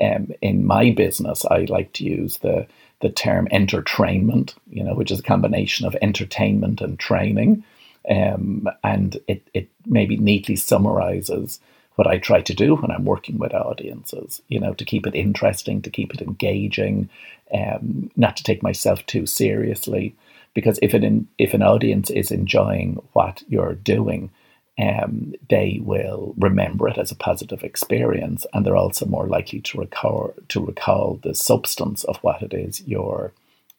Um, 0.00 0.32
in 0.42 0.66
my 0.66 0.90
business, 0.90 1.44
I 1.46 1.66
like 1.68 1.92
to 1.94 2.04
use 2.04 2.38
the 2.38 2.66
the 3.00 3.10
term 3.10 3.46
entertrainment, 3.52 4.54
you 4.70 4.82
know, 4.82 4.94
which 4.94 5.10
is 5.10 5.20
a 5.20 5.24
combination 5.24 5.86
of 5.86 5.96
entertainment 6.00 6.80
and 6.80 6.98
training, 6.98 7.64
um, 8.08 8.68
and 8.82 9.18
it 9.28 9.48
it 9.54 9.68
maybe 9.84 10.16
neatly 10.16 10.56
summarizes 10.56 11.60
what 11.96 12.06
I 12.06 12.18
try 12.18 12.42
to 12.42 12.54
do 12.54 12.74
when 12.76 12.90
I'm 12.90 13.04
working 13.04 13.38
with 13.38 13.54
audiences. 13.54 14.42
You 14.48 14.60
know, 14.60 14.74
to 14.74 14.84
keep 14.84 15.06
it 15.06 15.14
interesting, 15.14 15.82
to 15.82 15.90
keep 15.90 16.14
it 16.14 16.20
engaging, 16.22 17.08
um, 17.52 18.10
not 18.16 18.36
to 18.36 18.44
take 18.44 18.62
myself 18.62 19.04
too 19.06 19.26
seriously, 19.26 20.14
because 20.54 20.78
if 20.82 20.94
an 20.94 21.28
if 21.38 21.54
an 21.54 21.62
audience 21.62 22.10
is 22.10 22.30
enjoying 22.30 23.02
what 23.12 23.42
you're 23.48 23.74
doing, 23.74 24.30
um, 24.78 25.34
they 25.48 25.80
will 25.82 26.34
remember 26.36 26.88
it 26.88 26.98
as 26.98 27.10
a 27.10 27.16
positive 27.16 27.64
experience, 27.64 28.44
and 28.52 28.64
they're 28.64 28.76
also 28.76 29.06
more 29.06 29.26
likely 29.26 29.60
to 29.60 29.78
recall 29.78 30.34
to 30.48 30.64
recall 30.64 31.18
the 31.22 31.34
substance 31.34 32.04
of 32.04 32.18
what 32.18 32.42
it 32.42 32.52
is 32.52 32.82
you're 32.86 33.32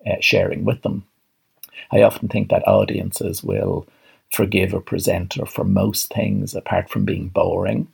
uh, 0.06 0.16
sharing 0.20 0.66
with 0.66 0.82
them. 0.82 1.04
I 1.92 2.01
often 2.01 2.27
think 2.27 2.50
that 2.50 2.68
audiences 2.68 3.44
will 3.44 3.88
forgive 4.32 4.74
a 4.74 4.82
presenter 4.82 5.46
for 5.46 5.63
most 5.63 6.12
things 6.13 6.56
apart 6.56 6.89
from 6.89 7.06
being 7.06 7.30
boring. 7.30 7.88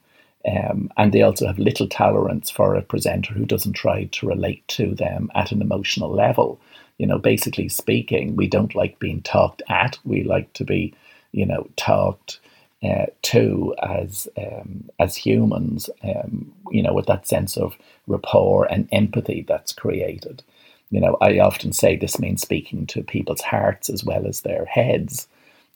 Um, 0.46 0.92
and 0.98 1.14
they 1.14 1.22
also 1.22 1.48
have 1.48 1.60
little 1.60 1.88
tolerance 1.88 2.50
for 2.50 2.76
a 2.76 2.82
presenter 2.82 3.34
who 3.34 3.46
doesn't 3.46 3.74
try 3.74 4.06
to 4.06 4.28
relate 4.28 4.68
to 4.70 4.94
them 4.96 5.32
at 5.36 5.52
an 5.52 5.62
emotional 5.62 6.10
level. 6.10 6.60
You 6.98 7.08
know, 7.08 7.18
basically 7.18 7.70
speaking, 7.70 8.36
we 8.36 8.48
don't 8.48 8.76
like 8.76 9.00
being 9.00 9.22
talked 9.22 9.62
at. 9.70 9.98
We 10.04 10.24
like 10.24 10.52
to 10.54 10.66
be, 10.66 10.94
you 11.32 11.46
know, 11.46 11.68
talked 11.78 12.40
uh, 12.84 13.06
to 13.22 13.74
as 13.82 14.28
um, 14.38 14.90
as 15.00 15.16
humans, 15.16 15.90
um, 16.04 16.52
you 16.72 16.84
know, 16.84 16.94
with 16.94 17.06
that 17.06 17.28
sense 17.28 17.58
of 17.58 17.76
rapport 18.08 18.66
and 18.66 18.90
empathy 18.92 19.46
that's 19.48 19.74
created. 19.74 20.44
You 20.90 21.00
know, 21.00 21.18
I 21.22 21.40
often 21.40 21.74
say 21.74 21.96
this 21.96 22.20
means 22.20 22.42
speaking 22.42 22.86
to 22.88 23.02
people's 23.04 23.42
hearts 23.42 23.90
as 23.90 24.04
well 24.04 24.28
as 24.28 24.42
their 24.42 24.66
heads. 24.66 25.28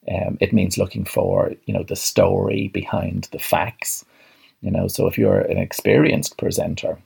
Um, 0.10 0.38
it 0.40 0.54
means 0.54 0.78
looking 0.78 1.06
for, 1.06 1.54
you 1.66 1.74
know, 1.74 1.84
the 1.84 1.96
story 1.96 2.68
behind 2.68 3.28
the 3.32 3.40
facts. 3.40 4.06
You 4.62 4.72
know, 4.72 4.88
so 4.88 5.08
if 5.08 5.18
you're 5.18 5.40
an 5.40 5.58
experienced 5.58 6.38
presenter, 6.38 6.98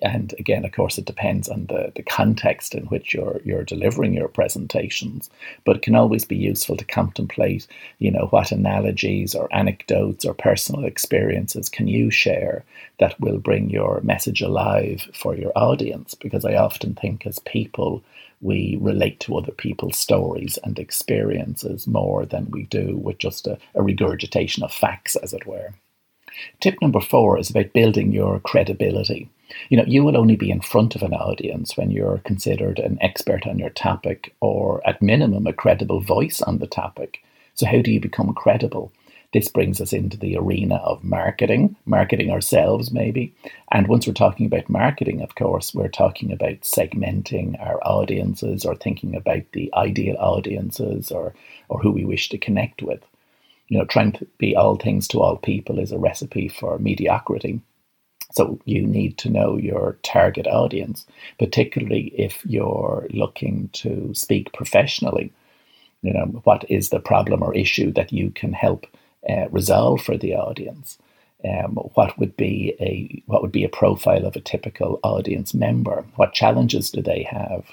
and 0.00 0.34
again, 0.38 0.64
of 0.64 0.72
course, 0.72 0.96
it 0.98 1.04
depends 1.04 1.48
on 1.48 1.66
the, 1.66 1.92
the 1.94 2.02
context 2.02 2.74
in 2.74 2.84
which 2.86 3.12
you're 3.12 3.40
you're 3.44 3.64
delivering 3.64 4.14
your 4.14 4.28
presentations. 4.28 5.28
But 5.64 5.76
it 5.76 5.82
can 5.82 5.94
always 5.94 6.24
be 6.24 6.36
useful 6.36 6.76
to 6.76 6.84
contemplate, 6.84 7.66
you 7.98 8.10
know, 8.10 8.26
what 8.30 8.52
analogies 8.52 9.34
or 9.34 9.54
anecdotes 9.54 10.24
or 10.24 10.34
personal 10.34 10.84
experiences 10.84 11.68
can 11.68 11.88
you 11.88 12.10
share 12.10 12.64
that 12.98 13.20
will 13.20 13.38
bring 13.38 13.70
your 13.70 14.00
message 14.02 14.40
alive 14.40 15.08
for 15.12 15.36
your 15.36 15.52
audience. 15.56 16.14
Because 16.14 16.44
I 16.44 16.54
often 16.54 16.94
think 16.94 17.26
as 17.26 17.38
people, 17.40 18.02
we 18.40 18.78
relate 18.80 19.20
to 19.20 19.36
other 19.36 19.52
people's 19.52 19.98
stories 19.98 20.58
and 20.64 20.78
experiences 20.78 21.86
more 21.86 22.24
than 22.26 22.50
we 22.50 22.64
do 22.64 22.96
with 22.96 23.18
just 23.18 23.46
a, 23.46 23.58
a 23.74 23.82
regurgitation 23.82 24.62
of 24.62 24.72
facts, 24.72 25.16
as 25.16 25.32
it 25.32 25.46
were. 25.46 25.74
Tip 26.60 26.80
number 26.80 27.00
four 27.00 27.38
is 27.38 27.50
about 27.50 27.72
building 27.72 28.10
your 28.12 28.40
credibility. 28.40 29.28
You 29.68 29.76
know, 29.76 29.84
you 29.86 30.04
will 30.04 30.16
only 30.16 30.36
be 30.36 30.50
in 30.50 30.60
front 30.60 30.94
of 30.94 31.02
an 31.02 31.14
audience 31.14 31.76
when 31.76 31.90
you're 31.90 32.18
considered 32.24 32.78
an 32.78 32.98
expert 33.00 33.46
on 33.46 33.58
your 33.58 33.70
topic 33.70 34.34
or, 34.40 34.86
at 34.86 35.02
minimum, 35.02 35.46
a 35.46 35.52
credible 35.52 36.00
voice 36.00 36.40
on 36.42 36.58
the 36.58 36.66
topic. 36.66 37.22
So, 37.54 37.66
how 37.66 37.82
do 37.82 37.90
you 37.90 38.00
become 38.00 38.34
credible? 38.34 38.92
This 39.32 39.48
brings 39.48 39.80
us 39.80 39.94
into 39.94 40.18
the 40.18 40.36
arena 40.36 40.76
of 40.76 41.02
marketing, 41.02 41.74
marketing 41.86 42.30
ourselves, 42.30 42.92
maybe. 42.92 43.34
And 43.70 43.88
once 43.88 44.06
we're 44.06 44.12
talking 44.12 44.44
about 44.44 44.68
marketing, 44.68 45.22
of 45.22 45.34
course, 45.36 45.74
we're 45.74 45.88
talking 45.88 46.32
about 46.32 46.60
segmenting 46.60 47.58
our 47.58 47.80
audiences 47.82 48.66
or 48.66 48.74
thinking 48.74 49.16
about 49.16 49.44
the 49.52 49.72
ideal 49.72 50.16
audiences 50.18 51.10
or, 51.10 51.34
or 51.70 51.78
who 51.80 51.90
we 51.90 52.04
wish 52.04 52.28
to 52.28 52.38
connect 52.38 52.82
with. 52.82 53.02
You 53.68 53.78
know, 53.78 53.86
trying 53.86 54.12
to 54.12 54.26
be 54.36 54.54
all 54.54 54.76
things 54.76 55.08
to 55.08 55.20
all 55.20 55.36
people 55.38 55.78
is 55.78 55.92
a 55.92 55.98
recipe 55.98 56.48
for 56.48 56.78
mediocrity. 56.78 57.62
So 58.32 58.58
you 58.64 58.82
need 58.82 59.18
to 59.18 59.30
know 59.30 59.56
your 59.56 59.98
target 60.02 60.46
audience, 60.46 61.06
particularly 61.38 62.12
if 62.16 62.44
you're 62.46 63.06
looking 63.10 63.68
to 63.74 64.14
speak 64.14 64.52
professionally. 64.52 65.32
You 66.02 66.14
know, 66.14 66.26
what 66.44 66.64
is 66.68 66.88
the 66.88 67.00
problem 67.00 67.42
or 67.42 67.54
issue 67.54 67.92
that 67.92 68.12
you 68.12 68.30
can 68.30 68.52
help 68.52 68.86
uh, 69.28 69.48
resolve 69.50 70.02
for 70.02 70.16
the 70.16 70.34
audience? 70.34 70.98
Um, 71.44 71.74
what 71.94 72.18
would 72.18 72.36
be 72.36 72.74
a 72.80 73.22
what 73.26 73.42
would 73.42 73.52
be 73.52 73.64
a 73.64 73.68
profile 73.68 74.24
of 74.26 74.36
a 74.36 74.40
typical 74.40 74.98
audience 75.02 75.54
member? 75.54 76.04
What 76.16 76.32
challenges 76.32 76.90
do 76.90 77.02
they 77.02 77.24
have? 77.24 77.66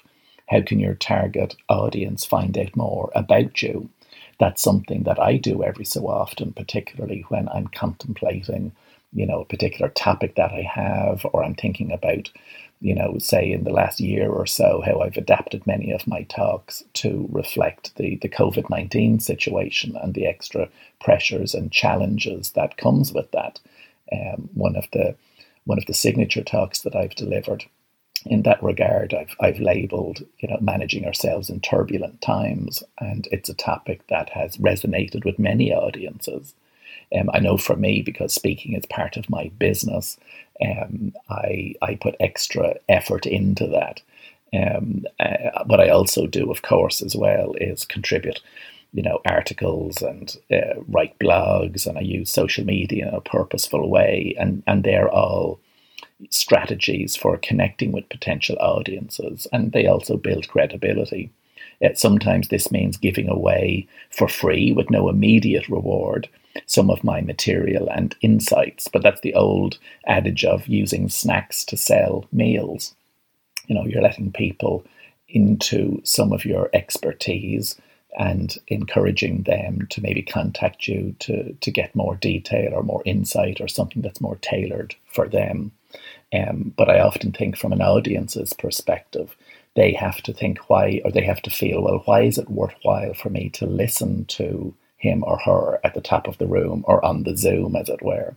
How 0.47 0.61
can 0.61 0.79
your 0.79 0.95
target 0.95 1.55
audience 1.69 2.25
find 2.25 2.57
out 2.57 2.75
more 2.75 3.11
about 3.15 3.61
you? 3.61 3.89
That's 4.39 4.61
something 4.61 5.03
that 5.03 5.19
I 5.19 5.37
do 5.37 5.63
every 5.63 5.85
so 5.85 6.07
often, 6.07 6.53
particularly 6.53 7.25
when 7.29 7.47
I'm 7.49 7.67
contemplating 7.67 8.71
you 9.13 9.25
know, 9.25 9.41
a 9.41 9.45
particular 9.45 9.89
topic 9.89 10.35
that 10.35 10.51
I 10.51 10.61
have, 10.61 11.25
or 11.33 11.43
I'm 11.43 11.55
thinking 11.55 11.91
about, 11.91 12.29
you 12.79 12.93
know, 12.93 13.17
say 13.17 13.51
in 13.51 13.63
the 13.63 13.71
last 13.71 13.99
year 13.99 14.29
or 14.29 14.45
so, 14.45 14.81
how 14.85 15.01
I've 15.01 15.17
adapted 15.17 15.65
many 15.65 15.91
of 15.91 16.07
my 16.07 16.23
talks 16.23 16.83
to 16.93 17.27
reflect 17.31 17.95
the, 17.97 18.17
the 18.21 18.29
COVID 18.29 18.69
19 18.69 19.19
situation 19.19 19.97
and 20.01 20.13
the 20.13 20.27
extra 20.27 20.69
pressures 21.01 21.53
and 21.53 21.71
challenges 21.71 22.51
that 22.51 22.77
comes 22.77 23.11
with 23.11 23.31
that. 23.31 23.59
Um, 24.11 24.49
one 24.53 24.75
of 24.75 24.85
the 24.93 25.15
one 25.65 25.77
of 25.77 25.85
the 25.85 25.93
signature 25.93 26.43
talks 26.43 26.81
that 26.81 26.95
I've 26.95 27.15
delivered 27.15 27.65
in 28.25 28.43
that 28.43 28.61
regard, 28.61 29.13
I've, 29.13 29.35
I've 29.39 29.59
labeled, 29.59 30.23
you 30.39 30.49
know, 30.49 30.57
managing 30.59 31.05
ourselves 31.05 31.49
in 31.49 31.61
turbulent 31.61 32.21
times, 32.21 32.83
and 32.99 33.27
it's 33.31 33.49
a 33.49 33.53
topic 33.53 34.05
that 34.07 34.29
has 34.29 34.57
resonated 34.57 35.25
with 35.25 35.39
many 35.39 35.73
audiences. 35.73 36.53
Um, 37.17 37.29
I 37.33 37.39
know 37.39 37.57
for 37.57 37.75
me, 37.75 38.01
because 38.01 38.33
speaking 38.33 38.73
is 38.73 38.85
part 38.85 39.17
of 39.17 39.29
my 39.29 39.49
business, 39.57 40.17
um, 40.61 41.13
I, 41.29 41.73
I 41.81 41.95
put 41.95 42.15
extra 42.19 42.75
effort 42.87 43.25
into 43.25 43.67
that. 43.67 44.01
Um, 44.53 45.05
uh, 45.19 45.63
what 45.65 45.79
I 45.79 45.89
also 45.89 46.27
do, 46.27 46.51
of 46.51 46.61
course, 46.61 47.01
as 47.01 47.15
well, 47.15 47.53
is 47.59 47.85
contribute, 47.85 48.41
you 48.93 49.03
know, 49.03 49.21
articles 49.25 50.01
and 50.01 50.35
uh, 50.51 50.81
write 50.87 51.17
blogs, 51.19 51.85
and 51.85 51.97
I 51.97 52.01
use 52.01 52.31
social 52.31 52.65
media 52.65 53.07
in 53.07 53.13
a 53.13 53.21
purposeful 53.21 53.89
way, 53.89 54.35
and 54.39 54.63
and 54.65 54.83
they're 54.83 55.09
all 55.09 55.59
strategies 56.29 57.15
for 57.15 57.37
connecting 57.37 57.91
with 57.91 58.09
potential 58.09 58.57
audiences, 58.59 59.47
and 59.53 59.71
they 59.71 59.85
also 59.87 60.17
build 60.17 60.47
credibility. 60.47 61.31
Uh, 61.83 61.93
sometimes 61.93 62.47
this 62.47 62.71
means 62.71 62.97
giving 62.97 63.29
away 63.29 63.87
for 64.09 64.27
free 64.27 64.73
with 64.73 64.89
no 64.89 65.07
immediate 65.09 65.69
reward 65.69 66.27
some 66.65 66.89
of 66.89 67.03
my 67.03 67.21
material 67.21 67.89
and 67.89 68.15
insights. 68.21 68.87
But 68.87 69.03
that's 69.03 69.21
the 69.21 69.35
old 69.35 69.77
adage 70.05 70.45
of 70.45 70.67
using 70.67 71.09
snacks 71.09 71.63
to 71.65 71.77
sell 71.77 72.25
meals. 72.31 72.95
You 73.67 73.75
know, 73.75 73.85
you're 73.85 74.01
letting 74.01 74.31
people 74.31 74.83
into 75.27 76.01
some 76.03 76.33
of 76.33 76.45
your 76.45 76.69
expertise 76.73 77.79
and 78.17 78.57
encouraging 78.67 79.43
them 79.43 79.85
to 79.91 80.01
maybe 80.01 80.21
contact 80.21 80.87
you 80.87 81.15
to, 81.19 81.53
to 81.53 81.71
get 81.71 81.95
more 81.95 82.15
detail 82.15 82.73
or 82.73 82.81
more 82.81 83.03
insight 83.05 83.61
or 83.61 83.67
something 83.67 84.01
that's 84.01 84.21
more 84.21 84.37
tailored 84.41 84.95
for 85.05 85.27
them. 85.27 85.71
Um, 86.33 86.73
but 86.75 86.89
I 86.89 86.99
often 86.99 87.31
think 87.31 87.55
from 87.55 87.71
an 87.71 87.81
audience's 87.81 88.53
perspective, 88.53 89.35
they 89.75 89.93
have 89.93 90.21
to 90.23 90.33
think 90.33 90.69
why, 90.69 91.01
or 91.05 91.11
they 91.11 91.23
have 91.23 91.41
to 91.43 91.49
feel, 91.49 91.81
well, 91.81 92.01
why 92.05 92.21
is 92.23 92.37
it 92.37 92.49
worthwhile 92.49 93.13
for 93.13 93.29
me 93.29 93.49
to 93.51 93.65
listen 93.65 94.25
to 94.25 94.73
him 94.99 95.23
or 95.25 95.39
her 95.39 95.79
at 95.83 95.93
the 95.95 96.01
top 96.01 96.27
of 96.27 96.37
the 96.37 96.47
room 96.47 96.83
or 96.85 97.03
on 97.03 97.23
the 97.23 97.35
Zoom, 97.35 97.75
as 97.75 97.89
it 97.89 98.03
were. 98.03 98.35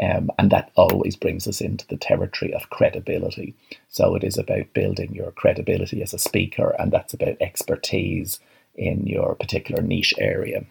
Um, 0.00 0.30
and 0.38 0.50
that 0.50 0.70
always 0.76 1.16
brings 1.16 1.48
us 1.48 1.60
into 1.60 1.86
the 1.88 1.96
territory 1.96 2.54
of 2.54 2.70
credibility. 2.70 3.54
So 3.88 4.14
it 4.14 4.22
is 4.22 4.38
about 4.38 4.72
building 4.74 5.14
your 5.14 5.32
credibility 5.32 6.02
as 6.02 6.14
a 6.14 6.18
speaker, 6.18 6.76
and 6.78 6.92
that's 6.92 7.14
about 7.14 7.36
expertise 7.40 8.40
in 8.74 9.06
your 9.06 9.34
particular 9.34 9.82
niche 9.82 10.14
area. 10.18 10.64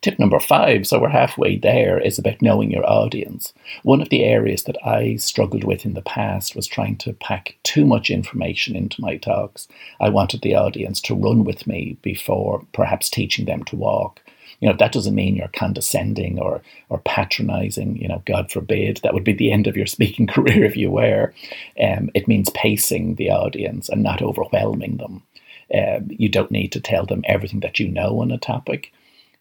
Tip 0.00 0.18
number 0.18 0.38
five, 0.38 0.86
so 0.86 1.00
we're 1.00 1.08
halfway 1.08 1.56
there, 1.56 1.98
is 1.98 2.18
about 2.18 2.42
knowing 2.42 2.70
your 2.70 2.88
audience. 2.88 3.52
One 3.82 4.00
of 4.00 4.10
the 4.10 4.24
areas 4.24 4.64
that 4.64 4.76
I 4.86 5.16
struggled 5.16 5.64
with 5.64 5.84
in 5.84 5.94
the 5.94 6.02
past 6.02 6.54
was 6.54 6.66
trying 6.66 6.96
to 6.98 7.12
pack 7.14 7.56
too 7.62 7.84
much 7.86 8.10
information 8.10 8.76
into 8.76 9.00
my 9.00 9.16
talks. 9.16 9.68
I 10.00 10.08
wanted 10.08 10.42
the 10.42 10.54
audience 10.54 11.00
to 11.02 11.14
run 11.14 11.44
with 11.44 11.66
me 11.66 11.98
before 12.02 12.64
perhaps 12.72 13.10
teaching 13.10 13.46
them 13.46 13.64
to 13.64 13.76
walk 13.76 14.20
you 14.62 14.68
know 14.68 14.76
that 14.78 14.92
doesn't 14.92 15.16
mean 15.16 15.34
you're 15.34 15.48
condescending 15.48 16.38
or 16.38 16.62
or 16.88 17.00
patronizing 17.00 17.96
you 17.96 18.06
know 18.06 18.22
god 18.26 18.50
forbid. 18.50 19.00
That 19.02 19.12
would 19.12 19.24
be 19.24 19.32
the 19.32 19.50
end 19.50 19.66
of 19.66 19.76
your 19.76 19.86
speaking 19.96 20.28
career 20.28 20.64
if 20.64 20.76
you 20.76 20.90
were. 20.90 21.34
Um, 21.82 22.10
it 22.14 22.28
means 22.28 22.48
pacing 22.50 23.16
the 23.16 23.30
audience 23.30 23.88
and 23.88 24.02
not 24.02 24.22
overwhelming 24.22 24.96
them. 24.98 25.22
Um, 25.74 26.08
you 26.08 26.28
don't 26.28 26.50
need 26.50 26.70
to 26.72 26.80
tell 26.80 27.04
them 27.04 27.24
everything 27.26 27.60
that 27.60 27.80
you 27.80 27.88
know 27.88 28.20
on 28.20 28.30
a 28.30 28.38
topic. 28.38 28.92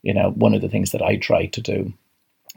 You 0.02 0.16
know 0.16 0.32
one 0.32 0.56
of 0.56 0.62
the 0.62 0.70
things 0.70 0.92
that 0.92 1.04
i 1.04 1.16
try 1.16 1.46
to 1.46 1.62
do 1.62 1.94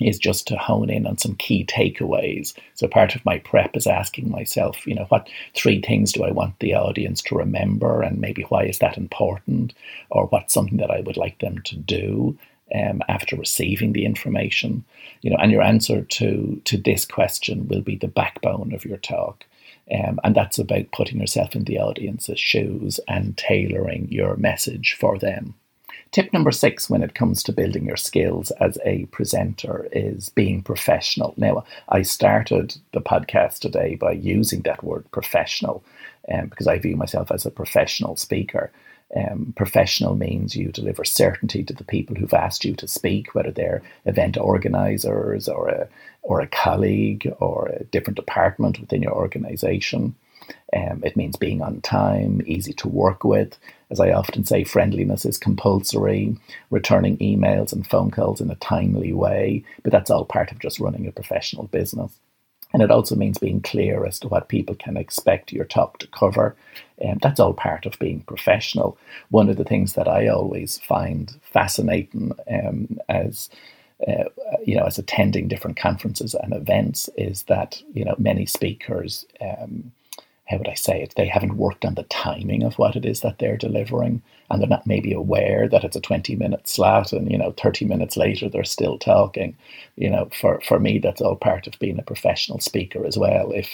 is 0.00 0.18
just 0.18 0.48
to 0.48 0.56
hone 0.56 0.90
in 0.90 1.06
on 1.06 1.18
some 1.18 1.36
key 1.36 1.64
takeaways. 1.64 2.52
So 2.74 2.88
part 2.88 3.14
of 3.14 3.24
my 3.24 3.38
prep 3.38 3.76
is 3.76 3.86
asking 3.86 4.28
myself, 4.28 4.84
you 4.88 4.94
know, 4.94 5.04
what 5.08 5.28
three 5.54 5.80
things 5.80 6.10
do 6.10 6.24
I 6.24 6.32
want 6.32 6.58
the 6.58 6.74
audience 6.74 7.22
to 7.22 7.36
remember? 7.36 8.02
And 8.02 8.20
maybe 8.20 8.42
why 8.48 8.64
is 8.64 8.80
that 8.80 8.96
important? 8.96 9.72
Or 10.10 10.26
what's 10.26 10.52
something 10.52 10.78
that 10.78 10.90
I 10.90 11.02
would 11.02 11.16
like 11.16 11.38
them 11.38 11.62
to 11.66 11.76
do 11.76 12.36
um, 12.74 13.02
after 13.08 13.36
receiving 13.36 13.92
the 13.92 14.04
information? 14.04 14.84
You 15.22 15.30
know, 15.30 15.36
and 15.40 15.50
your 15.50 15.62
answer 15.62 16.02
to 16.02 16.60
to 16.64 16.76
this 16.76 17.04
question 17.04 17.68
will 17.68 17.82
be 17.82 17.96
the 17.96 18.08
backbone 18.08 18.72
of 18.74 18.84
your 18.84 18.98
talk. 18.98 19.44
Um, 19.92 20.18
and 20.24 20.34
that's 20.34 20.58
about 20.58 20.92
putting 20.92 21.20
yourself 21.20 21.54
in 21.54 21.64
the 21.64 21.78
audience's 21.78 22.40
shoes 22.40 23.00
and 23.06 23.36
tailoring 23.36 24.08
your 24.10 24.36
message 24.36 24.96
for 24.98 25.18
them. 25.18 25.54
Tip 26.14 26.32
number 26.32 26.52
six 26.52 26.88
when 26.88 27.02
it 27.02 27.16
comes 27.16 27.42
to 27.42 27.52
building 27.52 27.86
your 27.86 27.96
skills 27.96 28.52
as 28.60 28.78
a 28.84 29.06
presenter 29.06 29.88
is 29.90 30.28
being 30.28 30.62
professional. 30.62 31.34
Now, 31.36 31.64
I 31.88 32.02
started 32.02 32.76
the 32.92 33.00
podcast 33.00 33.58
today 33.58 33.96
by 33.96 34.12
using 34.12 34.62
that 34.62 34.84
word 34.84 35.10
professional 35.10 35.84
um, 36.32 36.46
because 36.46 36.68
I 36.68 36.78
view 36.78 36.96
myself 36.96 37.32
as 37.32 37.44
a 37.44 37.50
professional 37.50 38.14
speaker. 38.14 38.70
Um, 39.16 39.52
professional 39.56 40.16
means 40.16 40.56
you 40.56 40.72
deliver 40.72 41.04
certainty 41.04 41.62
to 41.62 41.72
the 41.72 41.84
people 41.84 42.16
who've 42.16 42.34
asked 42.34 42.64
you 42.64 42.74
to 42.76 42.88
speak, 42.88 43.34
whether 43.34 43.50
they're 43.50 43.82
event 44.06 44.36
organizers 44.36 45.48
or 45.48 45.68
a, 45.68 45.88
or 46.22 46.40
a 46.40 46.48
colleague 46.48 47.32
or 47.38 47.68
a 47.68 47.84
different 47.84 48.16
department 48.16 48.80
within 48.80 49.02
your 49.02 49.12
organization. 49.14 50.14
Um, 50.76 51.02
it 51.04 51.16
means 51.16 51.36
being 51.36 51.62
on 51.62 51.80
time, 51.80 52.42
easy 52.46 52.72
to 52.74 52.88
work 52.88 53.24
with. 53.24 53.56
As 53.90 54.00
I 54.00 54.10
often 54.10 54.44
say, 54.44 54.64
friendliness 54.64 55.24
is 55.24 55.38
compulsory, 55.38 56.36
returning 56.70 57.16
emails 57.18 57.72
and 57.72 57.86
phone 57.86 58.10
calls 58.10 58.40
in 58.40 58.50
a 58.50 58.56
timely 58.56 59.12
way, 59.12 59.64
but 59.82 59.92
that's 59.92 60.10
all 60.10 60.24
part 60.24 60.50
of 60.50 60.58
just 60.58 60.80
running 60.80 61.06
a 61.06 61.12
professional 61.12 61.64
business. 61.68 62.12
And 62.74 62.82
it 62.82 62.90
also 62.90 63.16
means 63.16 63.38
being 63.38 63.62
clear 63.62 64.04
as 64.04 64.18
to 64.20 64.28
what 64.28 64.48
people 64.48 64.74
can 64.74 64.98
expect 64.98 65.52
your 65.52 65.64
talk 65.64 65.98
to 66.00 66.08
cover. 66.08 66.56
Um, 67.02 67.18
that's 67.22 67.40
all 67.40 67.54
part 67.54 67.86
of 67.86 67.98
being 68.00 68.22
professional. 68.22 68.98
One 69.30 69.48
of 69.48 69.56
the 69.56 69.64
things 69.64 69.94
that 69.94 70.08
I 70.08 70.28
always 70.28 70.78
find 70.80 71.34
fascinating 71.40 72.32
um, 72.50 72.98
as 73.08 73.48
uh, 74.08 74.24
you 74.66 74.76
know, 74.76 74.84
as 74.84 74.98
attending 74.98 75.48
different 75.48 75.78
conferences 75.78 76.34
and 76.34 76.52
events, 76.52 77.08
is 77.16 77.44
that 77.44 77.80
you 77.94 78.04
know 78.04 78.16
many 78.18 78.44
speakers 78.44 79.24
um, 79.40 79.92
how 80.46 80.58
would 80.58 80.68
I 80.68 80.74
say 80.74 81.02
it? 81.02 81.14
They 81.16 81.26
haven't 81.28 81.56
worked 81.56 81.84
on 81.84 81.94
the 81.94 82.02
timing 82.04 82.64
of 82.64 82.78
what 82.78 82.96
it 82.96 83.06
is 83.06 83.20
that 83.20 83.38
they're 83.38 83.56
delivering, 83.56 84.22
and 84.50 84.60
they're 84.60 84.68
not 84.68 84.86
maybe 84.86 85.12
aware 85.12 85.68
that 85.68 85.84
it's 85.84 85.96
a 85.96 86.00
20 86.00 86.36
minute 86.36 86.68
slot, 86.68 87.12
and 87.12 87.30
you 87.30 87.38
know, 87.38 87.52
30 87.62 87.84
minutes 87.86 88.16
later 88.16 88.48
they're 88.48 88.64
still 88.64 88.98
talking. 88.98 89.56
You 89.96 90.10
know, 90.10 90.28
for 90.40 90.60
for 90.62 90.78
me, 90.80 90.98
that's 90.98 91.20
all 91.20 91.36
part 91.36 91.66
of 91.66 91.78
being 91.78 91.98
a 91.98 92.02
professional 92.02 92.60
speaker 92.60 93.06
as 93.06 93.16
well. 93.18 93.52
If 93.52 93.68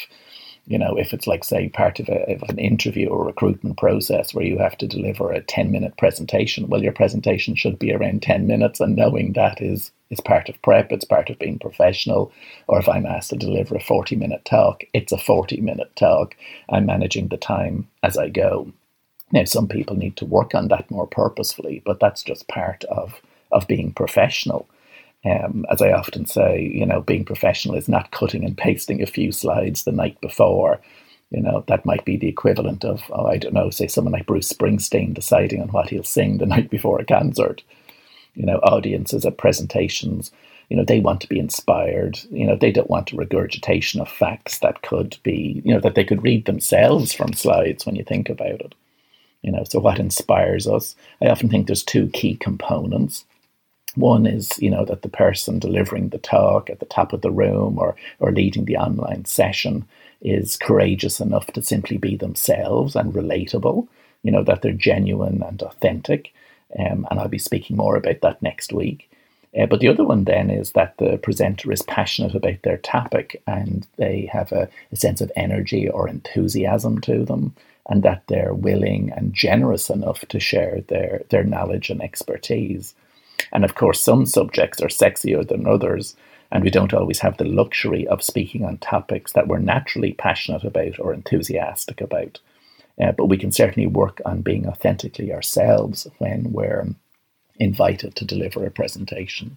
You 0.67 0.79
know, 0.79 0.97
if 0.97 1.13
it's 1.13 1.27
like, 1.27 1.45
say, 1.45 1.69
part 1.69 1.99
of, 2.01 2.09
a, 2.09 2.35
of 2.35 2.43
an 2.49 2.59
interview 2.59 3.09
or 3.09 3.25
recruitment 3.27 3.77
process 3.79 4.33
where 4.35 4.45
you 4.45 4.59
have 4.59 4.79
to 4.79 4.87
deliver 4.87 5.33
a 5.33 5.43
10 5.43 5.71
minute 5.73 5.97
presentation, 5.99 6.69
well, 6.69 6.83
your 6.83 6.93
presentation 6.93 7.55
should 7.57 7.79
be 7.79 7.93
around 7.93 8.23
10 8.23 8.47
minutes, 8.47 8.79
and 8.81 8.95
knowing 8.97 9.33
that 9.35 9.61
is, 9.61 9.91
is 10.11 10.21
part 10.21 10.49
of 10.49 10.61
prep, 10.63 10.93
it's 10.93 11.05
part 11.05 11.31
of 11.31 11.39
being 11.39 11.59
professional. 11.59 12.33
Or 12.69 12.79
if 12.79 12.89
I'm 12.89 13.07
asked 13.07 13.31
to 13.31 13.37
deliver 13.37 13.75
a 13.77 13.81
40 13.81 14.17
minute 14.17 14.45
talk, 14.45 14.85
it's 14.95 15.13
a 15.13 15.19
40 15.19 15.61
minute 15.61 15.95
talk. 15.97 16.37
I'm 16.69 16.87
managing 16.87 17.29
the 17.29 17.37
time 17.39 17.89
as 18.03 18.17
I 18.17 18.29
go. 18.29 18.73
Now, 19.33 19.45
some 19.45 19.69
people 19.69 19.97
need 19.97 20.17
to 20.17 20.25
work 20.25 20.55
on 20.55 20.69
that 20.69 20.91
more 20.91 21.07
purposefully, 21.07 21.83
but 21.85 22.01
that's 22.01 22.23
just 22.23 22.49
part 22.49 22.85
of, 22.85 23.21
of 23.53 23.69
being 23.69 23.93
professional. 23.93 24.69
Um, 25.25 25.67
as 25.71 25.83
I 25.83 25.93
often 25.93 26.27
say, 26.27 26.71
you 26.75 26.87
know, 26.87 27.03
being 27.03 27.25
professional 27.25 27.77
is 27.77 27.89
not 27.89 28.11
cutting 28.11 28.45
and 28.45 28.57
pasting 28.57 29.03
a 29.03 29.07
few 29.07 29.33
slides 29.33 29.85
the 29.85 29.93
night 29.93 30.21
before. 30.21 30.81
You 31.31 31.43
know, 31.43 31.65
that 31.69 31.87
might 31.87 32.05
be 32.05 32.17
the 32.17 32.29
equivalent 32.29 32.85
of, 32.85 33.03
oh, 33.11 33.27
I 33.27 33.37
don't 33.37 33.55
know, 33.55 33.71
say 33.71 33.87
someone 33.87 34.13
like 34.13 34.27
Bruce 34.27 34.53
Springsteen 34.53 35.15
deciding 35.15 35.63
on 35.63 35.69
what 35.69 35.91
he'll 35.91 36.03
sing 36.03 36.39
the 36.39 36.47
night 36.55 36.71
before 36.71 36.99
a 36.99 37.05
concert. 37.05 37.63
You 38.35 38.47
know, 38.47 38.59
audiences 38.59 39.25
at 39.27 39.39
presentations, 39.39 40.33
you 40.71 40.77
know, 40.77 40.85
they 40.85 41.01
want 41.01 41.21
to 41.21 41.29
be 41.29 41.39
inspired. 41.39 42.19
You 42.31 42.47
know, 42.47 42.57
they 42.57 42.73
don't 42.73 42.91
want 42.91 43.13
a 43.13 43.17
regurgitation 43.17 44.01
of 44.01 44.09
facts 44.09 44.61
that 44.61 44.83
could 44.83 45.19
be, 45.23 45.61
you 45.65 45.75
know, 45.75 45.81
that 45.81 45.97
they 45.97 46.05
could 46.05 46.23
read 46.23 46.47
themselves 46.47 47.13
from 47.13 47.33
slides 47.33 47.85
when 47.85 47.97
you 47.97 48.05
think 48.05 48.29
about 48.29 48.61
it. 48.61 48.75
You 49.43 49.53
know, 49.53 49.65
so 49.65 49.81
what 49.81 49.99
inspires 49.99 50.67
us? 50.67 50.95
I 51.23 51.29
often 51.29 51.49
think 51.49 51.67
there's 51.67 51.83
two 51.83 52.09
key 52.09 52.37
components. 52.37 53.25
One 53.95 54.27
is, 54.27 54.59
you 54.61 54.71
know, 54.71 54.85
that 54.85 55.03
the 55.03 55.09
person 55.09 55.59
delivering 55.59 56.11
the 56.11 56.19
talk 56.19 56.71
at 56.71 56.79
the 56.79 56.87
top 56.87 57.13
of 57.13 57.23
the 57.23 57.31
room 57.31 57.79
or, 57.79 57.97
or 58.21 58.33
leading 58.33 58.67
the 58.67 58.77
online 58.77 59.25
session 59.25 59.87
is 60.21 60.57
courageous 60.57 61.21
enough 61.21 61.47
to 61.49 61.63
simply 61.63 61.97
be 61.97 62.17
themselves 62.17 62.95
and 62.95 63.13
relatable, 63.15 63.89
you 64.23 64.31
know, 64.31 64.45
that 64.45 64.63
they're 64.63 64.73
genuine 64.73 65.43
and 65.43 65.63
authentic. 65.63 66.33
Um, 66.79 67.07
and 67.11 67.19
I'll 67.19 67.29
be 67.29 67.39
speaking 67.39 67.77
more 67.77 67.97
about 67.97 68.21
that 68.21 68.41
next 68.43 68.73
week. 68.73 69.11
Uh, 69.59 69.67
but 69.67 69.81
the 69.81 69.89
other 69.89 70.05
one 70.05 70.25
then 70.25 70.51
is 70.51 70.73
that 70.73 70.97
the 70.99 71.19
presenter 71.19 71.73
is 71.73 71.83
passionate 71.83 72.35
about 72.35 72.63
their 72.63 72.77
topic 72.77 73.43
and 73.47 73.87
they 73.97 74.29
have 74.33 74.53
a, 74.53 74.69
a 74.93 74.97
sense 74.97 75.21
of 75.21 75.33
energy 75.35 75.89
or 75.89 76.09
enthusiasm 76.09 77.01
to 77.01 77.25
them, 77.25 77.55
and 77.89 78.03
that 78.03 78.25
they're 78.29 78.55
willing 78.55 79.13
and 79.17 79.35
generous 79.35 79.91
enough 79.91 80.21
to 80.29 80.41
share 80.41 80.83
their, 80.89 81.23
their 81.31 81.45
knowledge 81.45 81.91
and 81.91 82.03
expertise. 82.03 82.95
And 83.53 83.65
of 83.65 83.75
course, 83.75 84.01
some 84.01 84.27
subjects 84.27 84.81
are 84.81 84.89
sexier 84.89 85.47
than 85.47 85.67
others, 85.67 86.15
and 86.53 86.63
we 86.63 86.71
don't 86.71 86.95
always 86.95 87.21
have 87.21 87.37
the 87.37 87.45
luxury 87.45 88.07
of 88.07 88.23
speaking 88.23 88.65
on 88.65 88.79
topics 88.79 89.33
that 89.33 89.49
we're 89.49 89.59
naturally 89.59 90.13
passionate 90.13 90.65
about 90.65 90.99
or 90.99 91.15
enthusiastic 91.15 92.01
about. 92.01 92.39
Uh, 93.01 93.13
but 93.13 93.27
we 93.27 93.39
can 93.39 93.51
certainly 93.51 93.87
work 93.87 94.21
on 94.27 94.43
being 94.43 94.67
authentically 94.67 95.33
ourselves 95.33 96.07
when 96.19 96.53
we're 96.53 96.87
invited 97.59 98.15
to 98.17 98.25
deliver 98.25 98.65
a 98.67 98.71
presentation. 98.71 99.57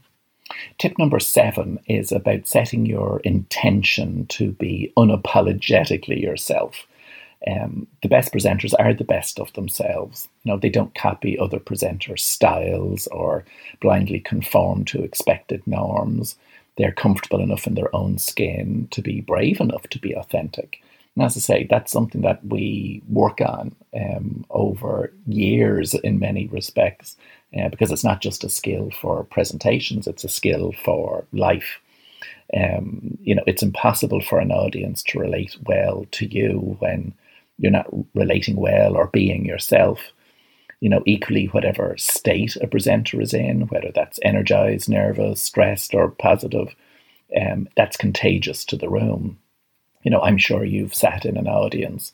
Tip 0.77 0.97
number 0.97 1.19
seven 1.19 1.79
is 1.87 2.11
about 2.11 2.47
setting 2.47 2.85
your 2.85 3.21
intention 3.21 4.25
to 4.27 4.51
be 4.51 4.93
unapologetically 4.97 6.21
yourself. 6.21 6.85
Um, 7.45 7.87
the 8.01 8.07
best 8.07 8.31
presenters 8.31 8.73
are 8.79 8.93
the 8.93 9.03
best 9.03 9.39
of 9.39 9.51
themselves. 9.53 10.29
You 10.43 10.51
know, 10.53 10.59
they 10.59 10.69
don't 10.69 10.95
copy 10.95 11.37
other 11.37 11.59
presenters' 11.59 12.19
styles 12.19 13.07
or 13.07 13.43
blindly 13.81 14.19
conform 14.19 14.85
to 14.85 15.03
expected 15.03 15.65
norms. 15.67 16.35
They're 16.77 16.93
comfortable 16.93 17.41
enough 17.41 17.67
in 17.67 17.75
their 17.75 17.93
own 17.95 18.17
skin 18.17 18.87
to 18.91 19.01
be 19.01 19.21
brave 19.21 19.59
enough 19.59 19.87
to 19.89 19.99
be 19.99 20.13
authentic. 20.13 20.81
And 21.15 21.25
as 21.25 21.37
I 21.37 21.41
say, 21.41 21.67
that's 21.69 21.91
something 21.91 22.21
that 22.21 22.43
we 22.45 23.01
work 23.07 23.39
on 23.41 23.75
um, 23.93 24.45
over 24.49 25.13
years 25.27 25.93
in 25.93 26.19
many 26.19 26.47
respects, 26.47 27.15
uh, 27.59 27.69
because 27.69 27.91
it's 27.91 28.03
not 28.03 28.21
just 28.21 28.43
a 28.43 28.49
skill 28.49 28.89
for 28.99 29.23
presentations; 29.25 30.07
it's 30.07 30.23
a 30.23 30.29
skill 30.29 30.73
for 30.83 31.25
life. 31.31 31.79
Um, 32.55 33.17
you 33.21 33.35
know, 33.35 33.43
it's 33.45 33.63
impossible 33.63 34.21
for 34.21 34.39
an 34.39 34.51
audience 34.51 35.03
to 35.03 35.19
relate 35.19 35.55
well 35.65 36.05
to 36.11 36.25
you 36.25 36.77
when 36.79 37.13
you're 37.57 37.71
not 37.71 37.87
relating 38.13 38.55
well 38.55 38.95
or 38.95 39.07
being 39.07 39.45
yourself. 39.45 39.99
You 40.79 40.89
know, 40.89 41.03
equally, 41.05 41.45
whatever 41.47 41.95
state 41.97 42.57
a 42.57 42.67
presenter 42.67 43.21
is 43.21 43.33
in, 43.33 43.67
whether 43.67 43.91
that's 43.93 44.19
energized, 44.21 44.89
nervous, 44.89 45.41
stressed, 45.41 45.93
or 45.93 46.09
positive, 46.09 46.75
um, 47.39 47.69
that's 47.77 47.95
contagious 47.95 48.65
to 48.65 48.75
the 48.75 48.89
room. 48.89 49.39
You 50.03 50.11
know, 50.11 50.21
I'm 50.21 50.37
sure 50.37 50.65
you've 50.65 50.93
sat 50.93 51.25
in 51.25 51.37
an 51.37 51.47
audience 51.47 52.11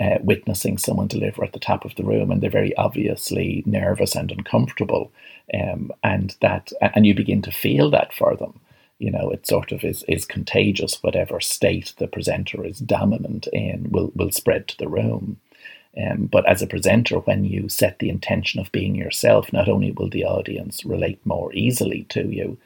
uh, 0.00 0.18
witnessing 0.22 0.78
someone 0.78 1.08
deliver 1.08 1.42
at 1.42 1.52
the 1.52 1.58
top 1.58 1.84
of 1.84 1.96
the 1.96 2.04
room, 2.04 2.30
and 2.30 2.40
they're 2.40 2.48
very 2.48 2.76
obviously 2.76 3.64
nervous 3.66 4.14
and 4.14 4.30
uncomfortable, 4.30 5.10
um, 5.52 5.90
and 6.04 6.36
that, 6.40 6.72
and 6.80 7.04
you 7.04 7.14
begin 7.14 7.42
to 7.42 7.50
feel 7.50 7.90
that 7.90 8.12
for 8.12 8.36
them 8.36 8.60
you 9.02 9.10
know, 9.10 9.30
it 9.30 9.46
sort 9.46 9.72
of 9.72 9.82
is, 9.82 10.04
is 10.06 10.24
contagious. 10.24 11.02
Whatever 11.02 11.40
state 11.40 11.92
the 11.98 12.06
presenter 12.06 12.64
is 12.64 12.78
dominant 12.78 13.48
in 13.52 13.90
will, 13.90 14.12
will 14.14 14.30
spread 14.30 14.68
to 14.68 14.78
the 14.78 14.88
room. 14.88 15.38
Um, 16.00 16.26
but 16.26 16.48
as 16.48 16.62
a 16.62 16.68
presenter, 16.68 17.18
when 17.18 17.44
you 17.44 17.68
set 17.68 17.98
the 17.98 18.08
intention 18.08 18.60
of 18.60 18.70
being 18.70 18.94
yourself, 18.94 19.52
not 19.52 19.68
only 19.68 19.90
will 19.90 20.08
the 20.08 20.24
audience 20.24 20.84
relate 20.84 21.20
more 21.26 21.52
easily 21.52 22.04
to 22.10 22.28
you, 22.28 22.56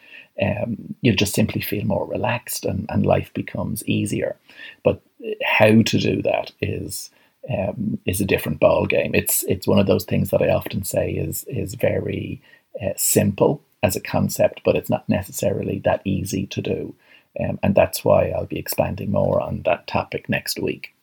um, 0.41 0.95
you'll 1.01 1.17
just 1.17 1.35
simply 1.35 1.63
feel 1.63 1.87
more 1.87 2.07
relaxed 2.07 2.67
and, 2.67 2.85
and 2.91 3.07
life 3.07 3.33
becomes 3.33 3.83
easier. 3.87 4.37
But 4.85 5.01
how 5.43 5.83
to 5.83 5.99
do 5.99 6.21
that 6.23 6.53
is 6.61 7.11
um, 7.49 7.99
is 8.05 8.21
a 8.21 8.27
different 8.27 8.61
ball 8.61 8.87
game. 8.87 9.15
It's 9.15 9.43
it's 9.45 9.67
one 9.67 9.79
of 9.79 9.87
those 9.87 10.05
things 10.05 10.31
that 10.31 10.43
I 10.43 10.51
often 10.51 10.85
say 10.85 11.13
is 11.13 11.45
is 11.45 11.75
very 11.75 12.43
uh, 12.83 12.93
simple 12.97 13.63
as 13.87 13.95
a 13.95 14.01
concept, 14.01 14.63
but 14.65 14.75
it's 14.75 14.91
not 14.91 15.09
necessarily 15.09 15.79
that 15.85 16.03
easy 16.05 16.47
to 16.49 16.61
do. 16.61 16.95
Um, 17.39 17.59
and 17.63 17.75
that's 17.75 18.05
why 18.05 18.31
I'll 18.31 18.47
be 18.47 18.59
expanding 18.59 19.13
more 19.13 19.41
on 19.41 19.63
that 19.65 19.87
topic 19.87 20.29
next 20.29 20.59
week. 20.59 20.96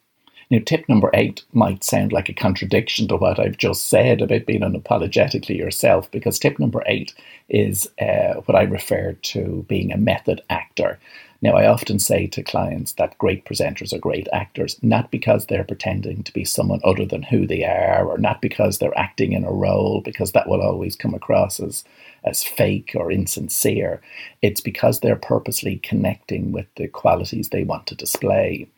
Now, 0.49 0.59
tip 0.65 0.87
number 0.87 1.09
eight 1.13 1.43
might 1.53 1.83
sound 1.83 2.11
like 2.11 2.29
a 2.29 2.33
contradiction 2.33 3.07
to 3.07 3.15
what 3.15 3.39
I've 3.39 3.57
just 3.57 3.87
said 3.87 4.21
about 4.21 4.45
being 4.45 4.61
unapologetically 4.61 5.57
yourself, 5.57 6.11
because 6.11 6.37
tip 6.37 6.59
number 6.59 6.83
eight 6.85 7.13
is 7.49 7.89
uh, 7.99 8.41
what 8.45 8.55
I 8.55 8.63
refer 8.63 9.13
to 9.13 9.65
being 9.67 9.91
a 9.91 9.97
method 9.97 10.41
actor. 10.49 10.99
Now, 11.41 11.55
I 11.55 11.67
often 11.67 11.99
say 11.99 12.27
to 12.27 12.41
clients 12.41 12.93
that 12.93 13.17
great 13.17 13.43
presenters 13.43 13.91
are 13.91 13.99
great 13.99 14.29
actors, 14.31 14.77
not 14.81 15.11
because 15.11 15.47
they're 15.47 15.65
pretending 15.65 16.23
to 16.23 16.31
be 16.31 16.45
someone 16.45 16.79
other 16.85 17.05
than 17.05 17.23
who 17.23 17.45
they 17.45 17.65
are, 17.65 18.05
or 18.05 18.17
not 18.17 18.41
because 18.41 18.77
they're 18.77 18.97
acting 18.97 19.33
in 19.33 19.43
a 19.43 19.51
role, 19.51 19.99
because 20.01 20.31
that 20.31 20.47
will 20.47 20.61
always 20.61 20.95
come 20.95 21.13
across 21.13 21.59
as, 21.59 21.83
as 22.23 22.43
fake 22.43 22.93
or 22.95 23.11
insincere. 23.11 24.01
It's 24.41 24.61
because 24.61 25.01
they're 25.01 25.17
purposely 25.17 25.77
connecting 25.77 26.53
with 26.53 26.67
the 26.75 26.87
qualities 26.87 27.49
they 27.49 27.65
want 27.65 27.87
to 27.87 27.95
display. 27.95 28.69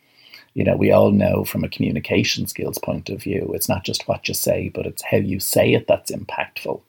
You 0.56 0.64
know, 0.64 0.74
we 0.74 0.90
all 0.90 1.10
know 1.10 1.44
from 1.44 1.64
a 1.64 1.68
communication 1.68 2.46
skills 2.46 2.78
point 2.78 3.10
of 3.10 3.22
view, 3.22 3.52
it's 3.52 3.68
not 3.68 3.84
just 3.84 4.08
what 4.08 4.26
you 4.26 4.32
say, 4.32 4.70
but 4.70 4.86
it's 4.86 5.02
how 5.02 5.18
you 5.18 5.38
say 5.38 5.74
it 5.74 5.86
that's 5.86 6.10
impactful. 6.10 6.80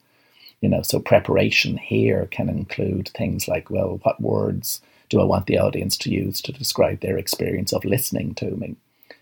You 0.62 0.70
know, 0.70 0.82
so 0.84 1.02
preparation 1.02 1.76
here 1.76 2.30
can 2.32 2.48
include 2.48 3.10
things 3.10 3.46
like, 3.46 3.70
well, 3.70 4.00
what 4.04 4.22
words 4.22 4.80
do 5.10 5.20
I 5.20 5.26
want 5.26 5.48
the 5.48 5.58
audience 5.60 5.98
to 5.98 6.10
use 6.10 6.40
to 6.44 6.54
describe 6.54 7.02
their 7.02 7.18
experience 7.18 7.74
of 7.74 7.84
listening 7.84 8.36
to 8.36 8.52
me? 8.52 8.78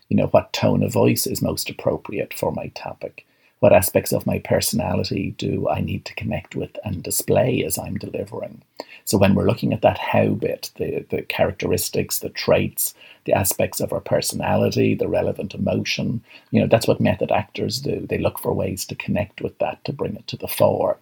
You 0.08 0.16
know, 0.16 0.28
what 0.28 0.52
tone 0.52 0.84
of 0.84 0.92
voice 0.92 1.26
is 1.26 1.42
most 1.42 1.68
appropriate 1.68 2.32
for 2.32 2.52
my 2.52 2.68
topic? 2.68 3.26
What 3.60 3.72
aspects 3.72 4.12
of 4.12 4.26
my 4.26 4.38
personality 4.38 5.34
do 5.38 5.66
I 5.68 5.80
need 5.80 6.04
to 6.04 6.14
connect 6.14 6.54
with 6.54 6.76
and 6.84 7.02
display 7.02 7.64
as 7.64 7.78
I'm 7.78 7.96
delivering? 7.96 8.62
So, 9.04 9.16
when 9.16 9.34
we're 9.34 9.46
looking 9.46 9.72
at 9.72 9.80
that 9.80 9.96
how 9.96 10.28
bit, 10.28 10.70
the, 10.76 11.06
the 11.08 11.22
characteristics, 11.22 12.18
the 12.18 12.28
traits, 12.28 12.92
the 13.24 13.32
aspects 13.32 13.80
of 13.80 13.92
our 13.94 14.00
personality, 14.00 14.94
the 14.94 15.08
relevant 15.08 15.54
emotion, 15.54 16.22
you 16.50 16.60
know, 16.60 16.66
that's 16.66 16.86
what 16.86 17.00
method 17.00 17.32
actors 17.32 17.80
do. 17.80 18.06
They 18.06 18.18
look 18.18 18.38
for 18.38 18.52
ways 18.52 18.84
to 18.86 18.94
connect 18.94 19.40
with 19.40 19.58
that 19.58 19.82
to 19.84 19.92
bring 19.92 20.16
it 20.16 20.26
to 20.28 20.36
the 20.36 20.48
fore. 20.48 20.98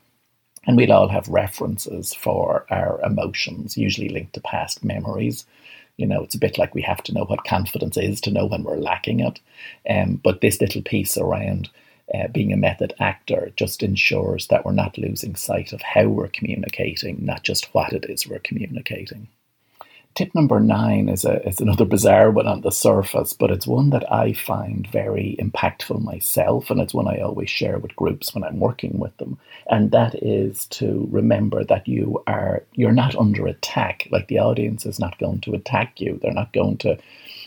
And 0.67 0.77
we'll 0.77 0.93
all 0.93 1.09
have 1.09 1.29
references 1.29 2.15
for 2.15 2.67
our 2.71 3.01
emotions, 3.03 3.77
usually 3.77 4.09
linked 4.09 4.35
to 4.35 4.41
past 4.41 4.85
memories. 4.85 5.45
You 5.97 6.07
know, 6.07 6.23
it's 6.23 6.35
a 6.35 6.41
bit 6.41 6.57
like 6.57 6.75
we 6.75 6.83
have 6.83 7.03
to 7.05 7.13
know 7.13 7.25
what 7.25 7.45
confidence 7.45 7.97
is 7.97 8.21
to 8.23 8.31
know 8.31 8.47
when 8.47 8.63
we're 8.63 8.77
lacking 8.77 9.21
it. 9.21 9.41
Um, 9.89 10.17
but 10.17 10.41
this 10.41 10.61
little 10.61 10.83
piece 10.83 11.19
around 11.19 11.69
uh, 12.13 12.29
being 12.29 12.53
a 12.53 12.57
method 12.57 12.95
actor 12.99 13.51
just 13.57 13.83
ensures 13.83 14.49
that 14.49 14.65
we're 14.65 14.73
not 14.73 14.99
losing 14.99 15.35
sight 15.35 15.73
of 15.73 15.81
how 15.81 16.07
we're 16.07 16.29
communicating, 16.29 17.25
not 17.25 17.43
just 17.43 17.75
what 17.75 17.93
it 17.93 18.05
is 18.09 18.27
we're 18.27 18.39
communicating. 18.41 19.29
Tip 20.15 20.33
number 20.33 20.61
nine 20.61 21.09
is, 21.09 21.25
a, 21.25 21.47
is 21.47 21.61
another 21.61 21.85
bizarre 21.97 22.31
one 22.31 22.47
on 22.47 22.61
the 22.61 22.71
surface, 22.71 23.33
but 23.33 23.51
it's 23.51 23.67
one 23.67 23.91
that 23.91 24.11
I 24.13 24.33
find 24.33 24.87
very 24.87 25.37
impactful 25.41 26.03
myself, 26.03 26.71
and 26.71 26.81
it's 26.81 26.95
one 26.95 27.09
I 27.09 27.21
always 27.21 27.51
share 27.51 27.79
with 27.79 27.97
groups 27.97 28.33
when 28.33 28.45
I'm 28.45 28.61
working 28.61 28.99
with 28.99 29.17
them. 29.17 29.39
And 29.69 29.91
that 29.91 30.15
is 30.23 30.67
to 30.67 31.09
remember 31.11 31.65
that 31.65 31.89
you 31.89 32.23
are 32.27 32.63
you're 32.75 32.93
not 32.93 33.17
under 33.17 33.47
attack. 33.47 34.07
Like 34.13 34.29
the 34.29 34.39
audience 34.39 34.87
is 34.87 35.01
not 35.01 35.19
going 35.19 35.41
to 35.43 35.55
attack 35.55 36.01
you. 36.01 36.21
They're 36.23 36.33
not 36.33 36.53
going 36.53 36.77
to 36.79 36.97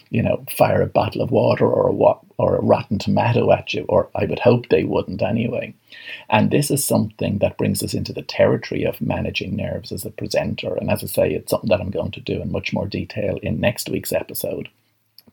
you 0.10 0.22
know, 0.22 0.44
fire 0.50 0.82
a 0.82 0.88
bottle 0.88 1.22
of 1.22 1.32
water 1.32 1.68
or 1.68 1.90
a, 1.90 1.94
or 2.38 2.56
a 2.56 2.62
rotten 2.62 3.00
tomato 3.00 3.52
at 3.52 3.74
you, 3.74 3.86
or 3.90 4.10
I 4.16 4.26
would 4.26 4.40
hope 4.40 4.70
they 4.70 4.84
wouldn't 4.84 5.22
anyway. 5.22 5.74
And 6.30 6.52
this 6.52 6.72
is 6.72 6.84
something 6.84 7.40
that 7.40 7.58
brings 7.58 7.84
us 7.84 7.94
into 7.94 8.14
the 8.14 8.22
territory 8.22 8.84
of 8.84 9.02
managing 9.02 9.56
nerves 9.56 9.92
as 9.92 10.06
a 10.06 10.12
presenter. 10.12 10.76
And 10.76 10.90
as 10.90 11.04
I 11.04 11.08
say, 11.08 11.34
it's 11.34 11.52
something 11.52 11.70
that 11.70 11.82
I'm 11.82 11.92
going 11.92 12.12
to 12.12 12.22
do 12.22 12.42
in 12.42 12.52
much 12.52 12.74
more 12.74 12.88
detail 12.88 13.38
in 13.42 13.60
next 13.60 13.90
week's 13.90 14.14
episode. 14.14 14.70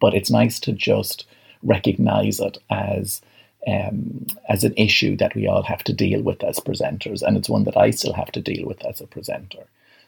But 0.01 0.15
it's 0.15 0.31
nice 0.31 0.59
to 0.61 0.73
just 0.73 1.27
recognize 1.63 2.41
it 2.41 2.59
as 2.71 3.23
um, 3.67 4.27
as 4.49 4.63
an 4.65 4.75
issue 4.77 5.17
that 5.17 5.35
we 5.35 5.47
all 5.47 5.63
have 5.63 5.83
to 5.85 5.93
deal 5.95 6.21
with 6.21 6.45
as 6.45 6.61
presenters, 6.61 7.23
and 7.23 7.35
it's 7.35 7.49
one 7.49 7.65
that 7.65 7.79
I 7.79 7.91
still 7.91 8.13
have 8.13 8.31
to 8.33 8.41
deal 8.43 8.67
with 8.67 8.85
as 8.85 9.01
a 9.01 9.07
presenter. 9.07 9.65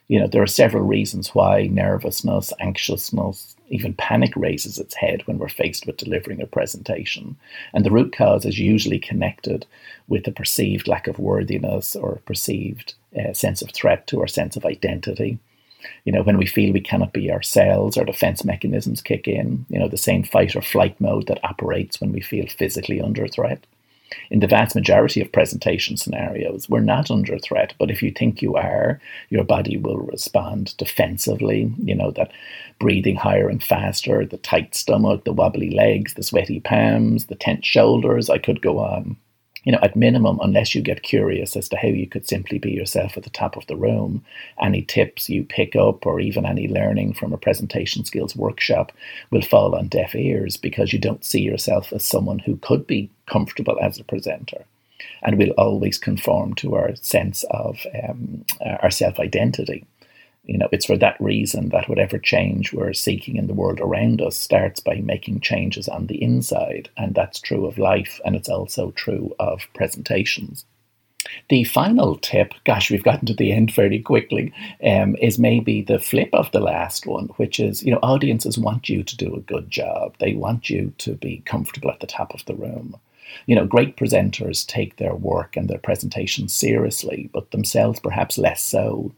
You 0.09 0.21
know, 0.21 0.29
there 0.29 0.43
are 0.43 0.47
several 0.47 0.85
reasons 0.85 1.35
why 1.35 1.67
nervousness, 1.67 2.53
anxiousness, 2.61 3.57
even 3.69 3.95
panic 3.95 4.35
raises 4.37 4.79
its 4.79 4.95
head 4.95 5.27
when 5.27 5.39
we're 5.39 5.49
faced 5.49 5.87
with 5.87 5.97
delivering 5.97 6.41
a 6.41 6.47
presentation. 6.47 7.37
And 7.73 7.85
the 7.85 7.91
root 7.91 8.15
cause 8.17 8.45
is 8.45 8.59
usually 8.59 9.01
connected 9.01 9.67
with 10.07 10.27
a 10.29 10.33
perceived 10.33 10.87
lack 10.87 11.09
of 11.09 11.19
worthiness 11.19 11.97
or 11.97 12.21
perceived 12.25 12.95
uh, 13.19 13.33
sense 13.33 13.63
of 13.63 13.71
threat 13.73 14.07
to 14.09 14.21
our 14.21 14.29
sense 14.29 14.57
of 14.57 14.65
identity. 14.65 15.39
You 16.05 16.13
know, 16.13 16.23
when 16.23 16.39
we 16.39 16.47
feel 16.47 16.73
we 16.73 16.81
cannot 16.81 17.13
be 17.13 17.31
ourselves, 17.31 17.97
our 17.97 18.05
defense 18.05 18.45
mechanisms 18.45 19.03
kick 19.03 19.27
in, 19.27 19.67
you 19.69 19.79
know, 19.79 19.89
the 19.89 19.97
same 19.97 20.23
fight 20.23 20.55
or 20.55 20.63
flight 20.63 21.01
mode 21.01 21.27
that 21.27 21.45
operates 21.45 22.01
when 22.01 22.13
we 22.13 22.21
feel 22.21 22.47
physically 22.47 23.01
under 23.01 23.27
threat 23.27 23.65
in 24.31 24.41
the 24.41 24.47
vast 24.47 24.75
majority 24.75 25.21
of 25.21 25.33
presentation 25.33 25.97
scenarios, 25.97 26.69
we're 26.69 26.81
not 26.81 27.11
under 27.11 27.39
threat. 27.39 27.75
But 27.79 27.91
if 27.91 28.03
you 28.03 28.11
think 28.11 28.43
you 28.43 28.57
are, 28.57 29.01
your 29.31 29.45
body 29.45 29.77
will 29.77 29.99
respond 29.99 30.77
defensively. 30.77 31.73
You 31.83 31.95
know, 31.95 32.11
that 32.13 32.33
breathing 32.79 33.17
higher 33.17 33.49
and 33.49 33.63
faster, 33.63 34.25
the 34.25 34.39
tight 34.39 34.75
stomach, 34.75 35.25
the 35.25 35.33
wobbly 35.33 35.71
legs, 35.71 36.15
the 36.15 36.23
sweaty 36.23 36.61
palms, 36.61 37.27
the 37.27 37.35
tense 37.35 37.67
shoulders. 37.67 38.31
I 38.31 38.39
could 38.39 38.61
go 38.61 38.79
on 38.79 39.17
you 39.67 39.73
know, 39.73 39.81
at 39.83 39.97
minimum, 39.97 40.39
unless 40.43 40.77
you 40.77 40.81
get 40.81 41.03
curious 41.03 41.57
as 41.57 41.69
to 41.69 41.77
how 41.77 41.89
you 41.89 42.07
could 42.07 42.27
simply 42.27 42.57
be 42.57 42.71
yourself 42.71 43.17
at 43.17 43.25
the 43.25 43.31
top 43.31 43.57
of 43.57 43.67
the 43.67 43.77
room, 43.77 44.25
any 44.63 44.81
tips 44.81 45.29
you 45.29 45.43
pick 45.43 45.75
up 45.75 46.07
or 46.07 46.21
even 46.21 46.47
any 46.47 46.69
learning 46.69 47.13
from 47.13 47.33
a 47.33 47.37
presentation 47.37 48.05
skills 48.05 48.37
workshop 48.37 48.93
will 49.33 49.43
fall 49.43 49.75
on 49.75 49.89
deaf 49.89 50.15
ears 50.15 50.57
because 50.57 50.93
you 50.93 51.01
don't 51.01 51.25
see 51.25 51.41
yourself 51.41 51.93
as 51.93 52.05
someone 52.05 52.39
who 52.39 52.57
could 52.59 52.87
be 52.87 53.11
comfortable 53.27 53.77
as 53.83 53.99
a 53.99 54.05
presenter. 54.05 54.65
And 55.23 55.37
will 55.37 55.51
always 55.59 55.99
conform 55.99 56.55
to 56.55 56.77
our 56.77 56.95
sense 56.97 57.45
of 57.51 57.85
um, 58.09 58.45
our 58.81 58.91
self 58.91 59.19
identity. 59.19 59.85
You 60.47 60.59
know, 60.59 60.69
it's 60.73 60.87
for 60.87 60.97
that 60.97 61.21
reason 61.21 61.71
that 61.71 61.89
whatever 61.89 62.19
change 62.19 62.73
we're 62.73 62.93
seeking 62.93 63.37
in 63.37 63.49
the 63.49 63.55
world 63.55 63.81
around 63.81 64.23
us 64.23 64.37
starts 64.37 64.81
by 64.81 64.97
making 64.97 65.41
changes 65.41 65.89
on 65.89 66.07
the 66.07 66.23
inside. 66.23 66.89
And 66.97 67.15
that's 67.15 67.41
true 67.41 67.67
of 67.67 67.79
life, 67.79 68.21
and 68.25 68.37
it's 68.37 68.49
also 68.49 68.93
true 68.93 69.35
of 69.39 69.67
presentations. 69.75 70.65
The 71.49 71.65
final 71.65 72.17
tip, 72.17 72.55
gosh, 72.65 72.91
we've 72.91 73.03
gotten 73.03 73.27
to 73.27 73.35
the 73.35 73.51
end 73.51 73.73
very 73.73 73.99
quickly, 73.99 74.53
um, 74.85 75.17
is 75.17 75.39
maybe 75.39 75.83
the 75.83 75.99
flip 75.99 76.31
of 76.33 76.51
the 76.53 76.61
last 76.61 77.07
one, 77.07 77.27
which 77.37 77.59
is, 77.59 77.83
you 77.83 77.91
know, 77.91 77.99
audiences 78.03 78.59
want 78.59 78.89
you 78.89 79.03
to 79.03 79.17
do 79.17 79.35
a 79.35 79.41
good 79.41 79.69
job. 79.69 80.15
They 80.21 80.35
want 80.35 80.71
you 80.71 80.93
to 80.99 81.15
be 81.15 81.43
comfortable 81.45 81.91
at 81.91 81.99
the 81.99 82.07
top 82.07 82.33
of 82.33 82.45
the 82.45 82.55
room. 82.55 82.97
You 83.47 83.57
know, 83.57 83.67
great 83.67 83.97
presenters 83.97 84.65
take 84.67 84.97
their 84.97 85.15
work 85.15 85.57
and 85.57 85.69
their 85.69 85.79
presentation 85.79 86.49
seriously, 86.49 87.29
but 87.33 87.51
themselves 87.51 87.99
perhaps 87.99 88.39
less 88.39 88.63
so. 88.63 89.13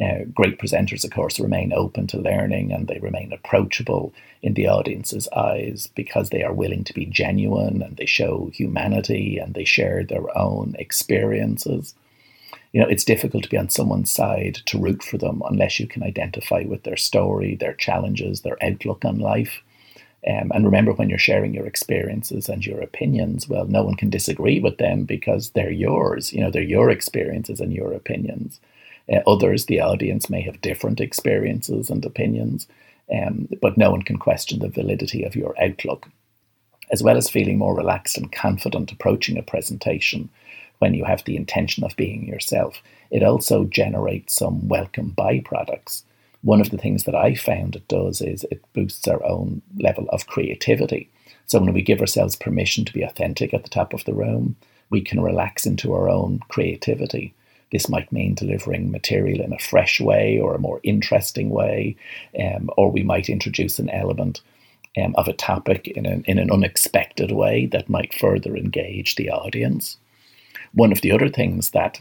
Uh, 0.00 0.24
great 0.34 0.58
presenters, 0.58 1.04
of 1.04 1.10
course, 1.10 1.40
remain 1.40 1.72
open 1.72 2.06
to 2.06 2.18
learning 2.18 2.70
and 2.70 2.86
they 2.86 2.98
remain 2.98 3.32
approachable 3.32 4.12
in 4.42 4.52
the 4.52 4.68
audience's 4.68 5.26
eyes 5.28 5.88
because 5.94 6.28
they 6.28 6.42
are 6.42 6.52
willing 6.52 6.84
to 6.84 6.92
be 6.92 7.06
genuine 7.06 7.80
and 7.80 7.96
they 7.96 8.04
show 8.04 8.50
humanity 8.52 9.38
and 9.38 9.54
they 9.54 9.64
share 9.64 10.04
their 10.04 10.36
own 10.36 10.76
experiences. 10.78 11.94
You 12.72 12.82
know, 12.82 12.88
it's 12.88 13.04
difficult 13.04 13.44
to 13.44 13.48
be 13.48 13.56
on 13.56 13.70
someone's 13.70 14.10
side 14.10 14.56
to 14.66 14.78
root 14.78 15.02
for 15.02 15.16
them 15.16 15.42
unless 15.48 15.80
you 15.80 15.86
can 15.86 16.02
identify 16.02 16.64
with 16.66 16.82
their 16.82 16.98
story, 16.98 17.54
their 17.54 17.72
challenges, 17.72 18.42
their 18.42 18.62
outlook 18.62 19.02
on 19.06 19.18
life. 19.18 19.62
Um, 20.28 20.50
and 20.54 20.66
remember, 20.66 20.92
when 20.92 21.08
you're 21.08 21.18
sharing 21.18 21.54
your 21.54 21.66
experiences 21.66 22.50
and 22.50 22.66
your 22.66 22.82
opinions, 22.82 23.48
well, 23.48 23.64
no 23.64 23.82
one 23.82 23.94
can 23.94 24.10
disagree 24.10 24.60
with 24.60 24.76
them 24.76 25.04
because 25.04 25.50
they're 25.50 25.70
yours. 25.70 26.34
You 26.34 26.40
know, 26.42 26.50
they're 26.50 26.62
your 26.62 26.90
experiences 26.90 27.60
and 27.60 27.72
your 27.72 27.94
opinions. 27.94 28.60
Uh, 29.12 29.20
others, 29.26 29.66
the 29.66 29.80
audience, 29.80 30.28
may 30.28 30.40
have 30.42 30.60
different 30.60 31.00
experiences 31.00 31.90
and 31.90 32.04
opinions, 32.04 32.66
um, 33.12 33.48
but 33.62 33.76
no 33.76 33.90
one 33.90 34.02
can 34.02 34.18
question 34.18 34.58
the 34.58 34.68
validity 34.68 35.22
of 35.22 35.36
your 35.36 35.54
outlook. 35.62 36.08
As 36.90 37.02
well 37.02 37.16
as 37.16 37.30
feeling 37.30 37.58
more 37.58 37.76
relaxed 37.76 38.16
and 38.16 38.30
confident 38.30 38.92
approaching 38.92 39.36
a 39.36 39.42
presentation 39.42 40.28
when 40.78 40.94
you 40.94 41.04
have 41.04 41.24
the 41.24 41.36
intention 41.36 41.84
of 41.84 41.96
being 41.96 42.26
yourself, 42.26 42.82
it 43.10 43.22
also 43.22 43.64
generates 43.64 44.34
some 44.34 44.68
welcome 44.68 45.14
byproducts. 45.16 46.02
One 46.42 46.60
of 46.60 46.70
the 46.70 46.78
things 46.78 47.04
that 47.04 47.14
I 47.14 47.34
found 47.34 47.76
it 47.76 47.88
does 47.88 48.20
is 48.20 48.44
it 48.50 48.64
boosts 48.72 49.08
our 49.08 49.24
own 49.24 49.62
level 49.78 50.06
of 50.10 50.26
creativity. 50.26 51.10
So 51.46 51.60
when 51.60 51.72
we 51.72 51.82
give 51.82 52.00
ourselves 52.00 52.36
permission 52.36 52.84
to 52.84 52.92
be 52.92 53.02
authentic 53.02 53.54
at 53.54 53.62
the 53.62 53.70
top 53.70 53.94
of 53.94 54.04
the 54.04 54.14
room, 54.14 54.56
we 54.90 55.00
can 55.00 55.22
relax 55.22 55.66
into 55.66 55.92
our 55.92 56.08
own 56.08 56.40
creativity 56.48 57.34
this 57.72 57.88
might 57.88 58.12
mean 58.12 58.34
delivering 58.34 58.90
material 58.90 59.40
in 59.40 59.52
a 59.52 59.58
fresh 59.58 60.00
way 60.00 60.38
or 60.38 60.54
a 60.54 60.60
more 60.60 60.80
interesting 60.82 61.50
way, 61.50 61.96
um, 62.38 62.70
or 62.76 62.90
we 62.90 63.02
might 63.02 63.28
introduce 63.28 63.78
an 63.78 63.90
element 63.90 64.40
um, 65.02 65.14
of 65.16 65.28
a 65.28 65.32
topic 65.32 65.88
in 65.88 66.06
an, 66.06 66.24
in 66.26 66.38
an 66.38 66.50
unexpected 66.50 67.32
way 67.32 67.66
that 67.66 67.88
might 67.88 68.14
further 68.14 68.56
engage 68.56 69.16
the 69.16 69.30
audience. 69.30 69.96
One 70.72 70.92
of 70.92 71.00
the 71.00 71.12
other 71.12 71.28
things 71.28 71.70
that 71.70 72.00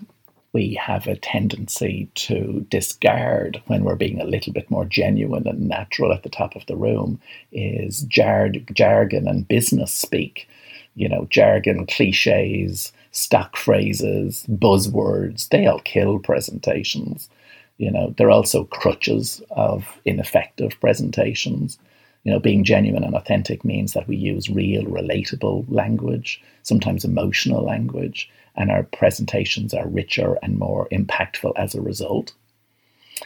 we 0.53 0.73
have 0.75 1.05
a 1.05 1.17
tendency 1.17 2.09
to 2.15 2.65
discard 2.69 3.61
when 3.67 3.83
we're 3.83 3.97
being 3.97 4.21
a 4.21 4.25
little 4.25 4.53
bit 4.53 4.71
more 4.71 4.85
genuine 4.85 5.45
and 5.47 5.67
natural 5.67 6.13
at 6.13 6.23
the 6.23 6.29
top 6.29 6.55
of 6.55 6.65
the 6.67 6.77
room 6.77 7.19
is 7.51 8.03
jar- 8.03 8.47
jargon 8.73 9.27
and 9.27 9.47
business 9.49 9.91
speak. 9.91 10.47
You 10.95 11.09
know, 11.09 11.27
jargon, 11.29 11.85
cliches, 11.87 12.93
stock 13.15 13.55
phrases, 13.55 14.45
buzzwords, 14.49 15.47
they 15.47 15.65
all 15.65 15.79
kill 15.79 16.19
presentations. 16.19 17.29
You 17.77 17.89
know, 17.89 18.13
they're 18.17 18.29
also 18.29 18.65
crutches 18.65 19.41
of 19.51 19.87
ineffective 20.03 20.77
presentations. 20.81 21.79
You 22.25 22.33
know, 22.33 22.41
being 22.41 22.65
genuine 22.65 23.05
and 23.05 23.15
authentic 23.15 23.63
means 23.63 23.93
that 23.93 24.07
we 24.09 24.17
use 24.17 24.49
real, 24.49 24.83
relatable 24.83 25.65
language, 25.69 26.41
sometimes 26.63 27.05
emotional 27.05 27.63
language, 27.63 28.29
and 28.57 28.69
our 28.69 28.83
presentations 28.83 29.73
are 29.73 29.87
richer 29.87 30.37
and 30.43 30.59
more 30.59 30.89
impactful 30.91 31.53
as 31.55 31.73
a 31.73 31.81
result. 31.81 32.33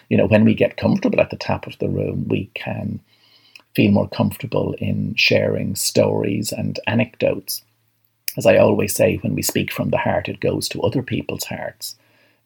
You 0.10 0.18
know, 0.18 0.28
when 0.28 0.46
we 0.46 0.54
get 0.54 0.78
comfortable 0.78 1.20
at 1.20 1.32
the 1.32 1.36
top 1.36 1.66
of 1.66 1.80
the 1.80 1.90
room, 1.90 2.28
we 2.28 2.52
can 2.54 3.00
feel 3.76 3.92
more 3.92 4.10
comfortable 4.10 4.74
in 4.78 5.16
sharing 5.16 5.76
stories 5.76 6.52
and 6.52 6.80
anecdotes 6.86 7.64
as 8.38 8.46
I 8.46 8.58
always 8.58 8.94
say, 8.94 9.18
when 9.18 9.36
we 9.36 9.42
speak 9.42 9.72
from 9.72 9.90
the 9.90 9.98
heart, 9.98 10.30
it 10.30 10.40
goes 10.40 10.70
to 10.70 10.82
other 10.82 11.02
people's 11.02 11.46
hearts. 11.46 11.96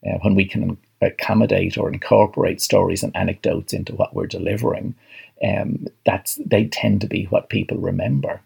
Uh, 0.05 0.17
when 0.21 0.35
we 0.35 0.45
can 0.45 0.77
accommodate 1.01 1.77
or 1.77 1.91
incorporate 1.91 2.61
stories 2.61 3.03
and 3.03 3.15
anecdotes 3.15 3.73
into 3.73 3.95
what 3.95 4.13
we're 4.13 4.27
delivering, 4.27 4.95
um, 5.43 5.87
that's 6.05 6.35
they 6.45 6.65
tend 6.67 7.01
to 7.01 7.07
be 7.07 7.25
what 7.25 7.49
people 7.49 7.77
remember. 7.77 8.41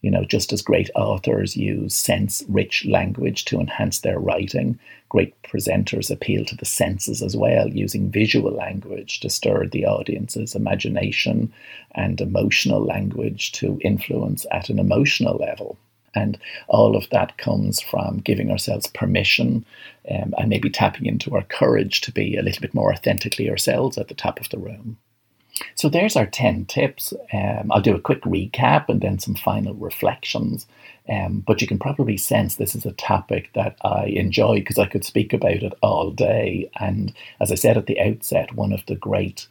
You 0.00 0.12
know, 0.12 0.24
just 0.24 0.52
as 0.52 0.62
great 0.62 0.90
authors 0.94 1.56
use 1.56 1.94
sense-rich 1.94 2.86
language 2.86 3.44
to 3.46 3.58
enhance 3.58 4.00
their 4.00 4.20
writing, 4.20 4.78
great 5.08 5.40
presenters 5.42 6.08
appeal 6.08 6.44
to 6.44 6.56
the 6.56 6.64
senses 6.64 7.20
as 7.20 7.36
well, 7.36 7.68
using 7.68 8.10
visual 8.10 8.52
language 8.52 9.18
to 9.20 9.28
stir 9.28 9.66
the 9.66 9.86
audience's 9.86 10.54
imagination 10.54 11.52
and 11.96 12.20
emotional 12.20 12.80
language 12.84 13.50
to 13.52 13.80
influence 13.82 14.46
at 14.52 14.68
an 14.68 14.78
emotional 14.78 15.36
level. 15.36 15.76
And 16.14 16.38
all 16.68 16.96
of 16.96 17.08
that 17.10 17.38
comes 17.38 17.80
from 17.80 18.18
giving 18.18 18.50
ourselves 18.50 18.86
permission 18.88 19.64
um, 20.10 20.34
and 20.38 20.48
maybe 20.48 20.70
tapping 20.70 21.06
into 21.06 21.34
our 21.34 21.42
courage 21.42 22.00
to 22.02 22.12
be 22.12 22.36
a 22.36 22.42
little 22.42 22.60
bit 22.60 22.74
more 22.74 22.92
authentically 22.92 23.50
ourselves 23.50 23.98
at 23.98 24.08
the 24.08 24.14
top 24.14 24.40
of 24.40 24.48
the 24.50 24.58
room. 24.58 24.98
So 25.74 25.88
there's 25.88 26.16
our 26.16 26.26
10 26.26 26.66
tips. 26.66 27.12
Um, 27.32 27.70
I'll 27.70 27.80
do 27.80 27.94
a 27.94 28.00
quick 28.00 28.22
recap 28.22 28.88
and 28.88 29.00
then 29.00 29.18
some 29.18 29.34
final 29.34 29.74
reflections. 29.74 30.66
Um, 31.08 31.42
but 31.46 31.60
you 31.60 31.66
can 31.66 31.78
probably 31.78 32.16
sense 32.16 32.56
this 32.56 32.74
is 32.74 32.84
a 32.84 32.92
topic 32.92 33.50
that 33.54 33.76
I 33.82 34.06
enjoy 34.06 34.56
because 34.56 34.78
I 34.78 34.86
could 34.86 35.04
speak 35.04 35.32
about 35.32 35.62
it 35.62 35.72
all 35.82 36.10
day. 36.10 36.70
And 36.78 37.12
as 37.40 37.50
I 37.50 37.54
said 37.54 37.76
at 37.76 37.86
the 37.86 38.00
outset, 38.00 38.54
one 38.54 38.72
of 38.72 38.84
the 38.86 38.96
great 38.96 39.46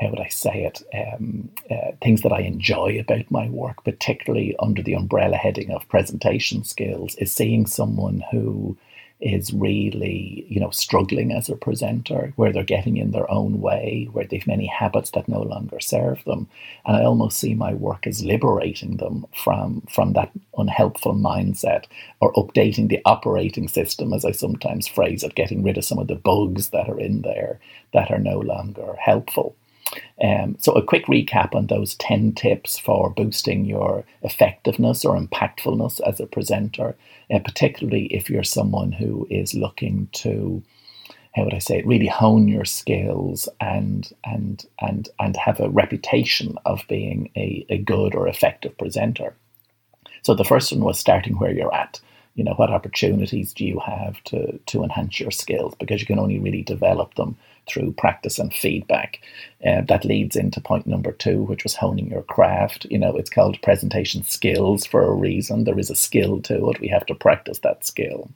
how 0.00 0.08
would 0.08 0.20
I 0.20 0.28
say 0.28 0.64
it, 0.64 0.82
um, 0.94 1.50
uh, 1.70 1.92
things 2.02 2.22
that 2.22 2.32
I 2.32 2.40
enjoy 2.40 2.98
about 2.98 3.30
my 3.30 3.48
work, 3.50 3.84
particularly 3.84 4.56
under 4.58 4.82
the 4.82 4.94
umbrella 4.94 5.36
heading 5.36 5.70
of 5.70 5.88
presentation 5.88 6.64
skills, 6.64 7.14
is 7.16 7.32
seeing 7.32 7.66
someone 7.66 8.24
who 8.30 8.76
is 9.20 9.52
really, 9.52 10.46
you 10.48 10.58
know, 10.58 10.70
struggling 10.70 11.30
as 11.32 11.50
a 11.50 11.56
presenter, 11.56 12.32
where 12.36 12.52
they're 12.52 12.64
getting 12.64 12.96
in 12.96 13.10
their 13.10 13.30
own 13.30 13.60
way, 13.60 14.08
where 14.12 14.24
they've 14.24 14.46
many 14.46 14.66
habits 14.66 15.10
that 15.10 15.28
no 15.28 15.42
longer 15.42 15.78
serve 15.78 16.24
them. 16.24 16.48
And 16.86 16.96
I 16.96 17.04
almost 17.04 17.36
see 17.36 17.54
my 17.54 17.74
work 17.74 18.06
as 18.06 18.24
liberating 18.24 18.96
them 18.96 19.26
from, 19.34 19.82
from 19.90 20.14
that 20.14 20.30
unhelpful 20.56 21.14
mindset 21.14 21.84
or 22.20 22.32
updating 22.32 22.88
the 22.88 23.02
operating 23.04 23.68
system, 23.68 24.14
as 24.14 24.24
I 24.24 24.32
sometimes 24.32 24.88
phrase 24.88 25.22
it, 25.22 25.34
getting 25.34 25.62
rid 25.62 25.76
of 25.76 25.84
some 25.84 25.98
of 25.98 26.08
the 26.08 26.14
bugs 26.14 26.70
that 26.70 26.88
are 26.88 26.98
in 26.98 27.20
there 27.20 27.60
that 27.92 28.10
are 28.10 28.18
no 28.18 28.38
longer 28.38 28.96
helpful. 28.98 29.54
Um, 30.22 30.56
so, 30.60 30.72
a 30.72 30.82
quick 30.82 31.06
recap 31.06 31.54
on 31.54 31.66
those 31.66 31.94
10 31.96 32.32
tips 32.32 32.78
for 32.78 33.10
boosting 33.10 33.64
your 33.64 34.04
effectiveness 34.22 35.04
or 35.04 35.18
impactfulness 35.18 36.00
as 36.06 36.20
a 36.20 36.26
presenter, 36.26 36.96
uh, 37.32 37.38
particularly 37.38 38.06
if 38.06 38.28
you're 38.28 38.44
someone 38.44 38.92
who 38.92 39.26
is 39.30 39.54
looking 39.54 40.08
to, 40.12 40.62
how 41.34 41.44
would 41.44 41.54
I 41.54 41.58
say 41.58 41.78
it, 41.78 41.86
really 41.86 42.06
hone 42.06 42.48
your 42.48 42.64
skills 42.64 43.48
and, 43.60 44.10
and, 44.24 44.64
and, 44.80 45.08
and 45.18 45.36
have 45.36 45.58
a 45.58 45.70
reputation 45.70 46.56
of 46.66 46.84
being 46.88 47.30
a, 47.36 47.64
a 47.70 47.78
good 47.78 48.14
or 48.14 48.28
effective 48.28 48.76
presenter. 48.76 49.34
So, 50.22 50.34
the 50.34 50.44
first 50.44 50.70
one 50.70 50.84
was 50.84 50.98
starting 50.98 51.38
where 51.38 51.52
you're 51.52 51.74
at 51.74 52.00
you 52.34 52.44
know 52.44 52.54
what 52.54 52.70
opportunities 52.70 53.52
do 53.52 53.64
you 53.64 53.78
have 53.80 54.22
to 54.24 54.58
to 54.66 54.82
enhance 54.82 55.20
your 55.20 55.30
skills 55.30 55.74
because 55.78 56.00
you 56.00 56.06
can 56.06 56.18
only 56.18 56.38
really 56.38 56.62
develop 56.62 57.14
them 57.14 57.36
through 57.66 57.92
practice 57.92 58.38
and 58.38 58.52
feedback. 58.52 59.20
Uh, 59.64 59.82
that 59.82 60.04
leads 60.04 60.36
into 60.36 60.60
point 60.60 60.86
number 60.86 61.12
two, 61.12 61.42
which 61.42 61.62
was 61.62 61.76
honing 61.76 62.10
your 62.10 62.22
craft. 62.22 62.86
You 62.90 62.98
know, 62.98 63.16
it's 63.16 63.30
called 63.30 63.62
presentation 63.62 64.24
skills 64.24 64.86
for 64.86 65.04
a 65.04 65.14
reason. 65.14 65.64
There 65.64 65.78
is 65.78 65.90
a 65.90 65.94
skill 65.94 66.40
to 66.42 66.70
it. 66.70 66.80
We 66.80 66.88
have 66.88 67.06
to 67.06 67.14
practice 67.14 67.60
that 67.60 67.86
skill. 67.86 68.30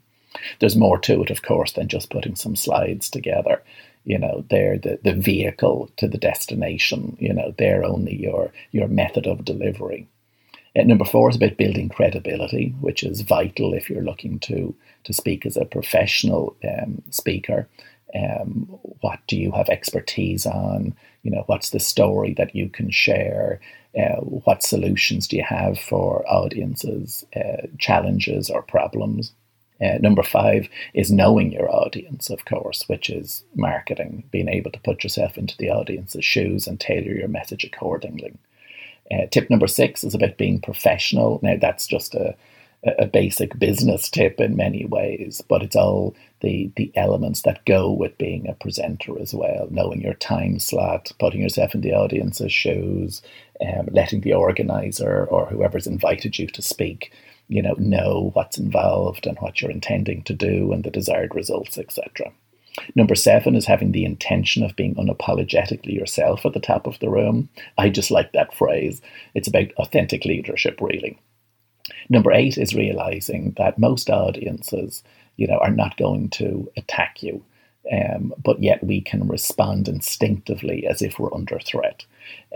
There's 0.61 0.77
more 0.77 0.99
to 1.01 1.23
it, 1.23 1.31
of 1.31 1.43
course, 1.43 1.73
than 1.73 1.89
just 1.89 2.11
putting 2.11 2.37
some 2.37 2.57
slides 2.57 3.09
together. 3.09 3.63
You 4.05 4.19
know, 4.19 4.45
they're 4.51 4.79
the, 4.79 4.99
the 5.03 5.15
vehicle 5.15 5.91
to 5.97 6.07
the 6.07 6.19
destination. 6.19 7.17
You 7.19 7.33
know, 7.33 7.55
they're 7.57 7.85
only 7.85 8.17
your 8.17 8.53
your 8.73 8.89
method 8.89 9.27
of 9.27 9.45
delivery. 9.45 10.07
Number 10.77 11.05
four 11.05 11.31
is 11.31 11.37
about 11.37 11.57
building 11.57 11.89
credibility, 11.89 12.75
which 12.81 13.05
is 13.05 13.21
vital 13.21 13.75
if 13.75 13.89
you're 13.89 14.03
looking 14.03 14.41
to 14.41 14.75
to 15.05 15.13
speak 15.13 15.47
as 15.47 15.57
a 15.57 15.65
professional 15.65 16.57
um, 16.65 17.03
speaker. 17.11 17.69
Um, 18.15 18.67
what 19.01 19.21
do 19.27 19.37
you 19.37 19.53
have 19.53 19.69
expertise 19.69 20.47
on? 20.47 20.95
You 21.23 21.31
know, 21.31 21.45
what's 21.47 21.71
the 21.71 21.81
story 21.81 22.35
that 22.35 22.55
you 22.55 22.69
can 22.69 22.91
share? 22.91 23.61
Uh, 23.97 24.21
what 24.21 24.63
solutions 24.63 25.29
do 25.29 25.37
you 25.37 25.45
have 25.45 25.79
for 25.79 26.25
audiences, 26.29 27.25
uh, 27.37 27.67
challenges 27.79 28.51
or 28.51 28.63
problems? 28.63 29.33
Uh, 29.81 29.99
number 30.01 30.23
five 30.23 30.69
is 30.95 31.11
knowing 31.11 31.53
your 31.53 31.71
audience, 31.71 32.31
of 32.31 32.45
course, 32.45 32.89
which 32.89 33.11
is 33.11 33.45
marketing, 33.55 34.25
being 34.31 34.49
able 34.49 34.71
to 34.71 34.81
put 34.81 35.03
yourself 35.05 35.37
into 35.37 35.57
the 35.59 35.71
audience's 35.71 36.25
shoes 36.25 36.67
and 36.67 36.81
tailor 36.81 37.13
your 37.13 37.29
message 37.29 37.65
accordingly. 37.65 38.33
Uh, 39.11 39.27
tip 39.31 39.51
number 39.51 39.67
six 39.67 40.03
is 40.05 40.15
about 40.15 40.39
being 40.39 40.61
professional. 40.61 41.41
Now, 41.43 41.57
that's 41.61 41.87
just 41.87 42.15
a, 42.15 42.35
a 42.99 43.07
basic 43.07 43.59
business 43.59 44.09
tip 44.09 44.41
in 44.41 44.57
many 44.57 44.85
ways, 44.85 45.43
but 45.49 45.63
it's 45.63 45.77
all 45.77 46.15
the 46.41 46.71
the 46.77 46.93
elements 46.97 47.43
that 47.43 47.65
go 47.65 47.91
with 47.91 48.17
being 48.19 48.49
a 48.49 48.55
presenter 48.55 49.19
as 49.21 49.35
well. 49.35 49.69
Knowing 49.71 50.03
your 50.03 50.15
time 50.15 50.59
slot, 50.59 51.13
putting 51.19 51.41
yourself 51.41 51.75
in 51.75 51.81
the 51.81 51.93
audience's 51.93 52.53
shoes, 52.53 53.23
um, 53.61 53.89
letting 53.93 54.21
the 54.21 54.35
organizer 54.35 55.27
or 55.27 55.47
whoever's 55.47 55.87
invited 55.87 56.39
you 56.39 56.47
to 56.49 56.63
speak, 56.63 57.13
you 57.49 57.63
know, 57.63 57.75
know 57.79 58.31
what's 58.35 58.59
involved 58.59 59.27
and 59.27 59.39
what 59.39 59.61
you're 59.61 59.71
intending 59.71 60.23
to 60.25 60.35
do 60.35 60.73
and 60.73 60.85
the 60.85 60.91
desired 60.91 61.35
results, 61.35 61.79
etc. 61.79 62.33
Number 62.95 63.15
seven 63.15 63.55
is 63.55 63.67
having 63.67 63.93
the 63.93 64.05
intention 64.05 64.63
of 64.63 64.77
being 64.77 64.95
unapologetically 64.97 65.95
yourself 65.95 66.45
at 66.45 66.55
the 66.55 66.61
top 66.61 66.87
of 66.87 66.99
the 66.99 67.09
room. 67.09 67.49
I 67.79 67.89
just 67.89 68.11
like 68.11 68.33
that 68.33 68.55
phrase. 68.55 69.01
It's 69.35 69.49
about 69.49 69.73
authentic 69.79 70.25
leadership, 70.25 70.81
really. 70.81 71.19
Number 72.09 72.33
eight 72.33 72.59
is 72.59 72.75
realizing 72.75 73.53
that 73.59 73.79
most 73.79 74.11
audiences, 74.11 75.03
you 75.37 75.47
know, 75.47 75.59
are 75.59 75.71
not 75.71 75.97
going 75.97 76.31
to 76.31 76.71
attack 76.77 77.23
you, 77.23 77.45
um, 77.93 78.33
but 78.43 78.63
yet 78.63 78.83
we 78.83 79.01
can 79.01 79.29
respond 79.29 79.89
instinctively 79.89 80.87
as 80.87 81.03
if 81.03 81.19
we're 81.19 81.35
under 81.35 81.59
threat. 81.59 82.05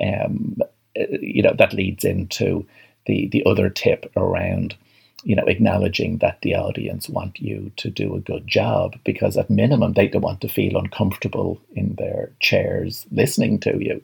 Um, 0.01 0.57
uh, 0.99 1.05
you 1.21 1.43
know, 1.43 1.55
that 1.59 1.73
leads 1.73 2.05
into 2.05 2.67
the 3.07 3.29
the 3.29 3.45
other 3.47 3.71
tip 3.71 4.11
around 4.17 4.77
you 5.25 5.35
know, 5.35 5.45
acknowledging 5.47 6.19
that 6.19 6.41
the 6.43 6.55
audience 6.55 7.09
want 7.09 7.41
you 7.41 7.73
to 7.77 7.91
do 7.91 8.15
a 8.15 8.21
good 8.21 8.47
job 8.47 8.97
because 9.05 9.37
at 9.37 9.51
minimum 9.51 9.95
they 9.95 10.07
don't 10.07 10.23
want 10.23 10.41
to 10.41 10.49
feel 10.49 10.77
uncomfortable 10.77 11.61
in 11.75 11.95
their 11.97 12.31
chairs 12.41 13.07
listening 13.11 13.59
to 13.59 13.83
you. 13.83 14.03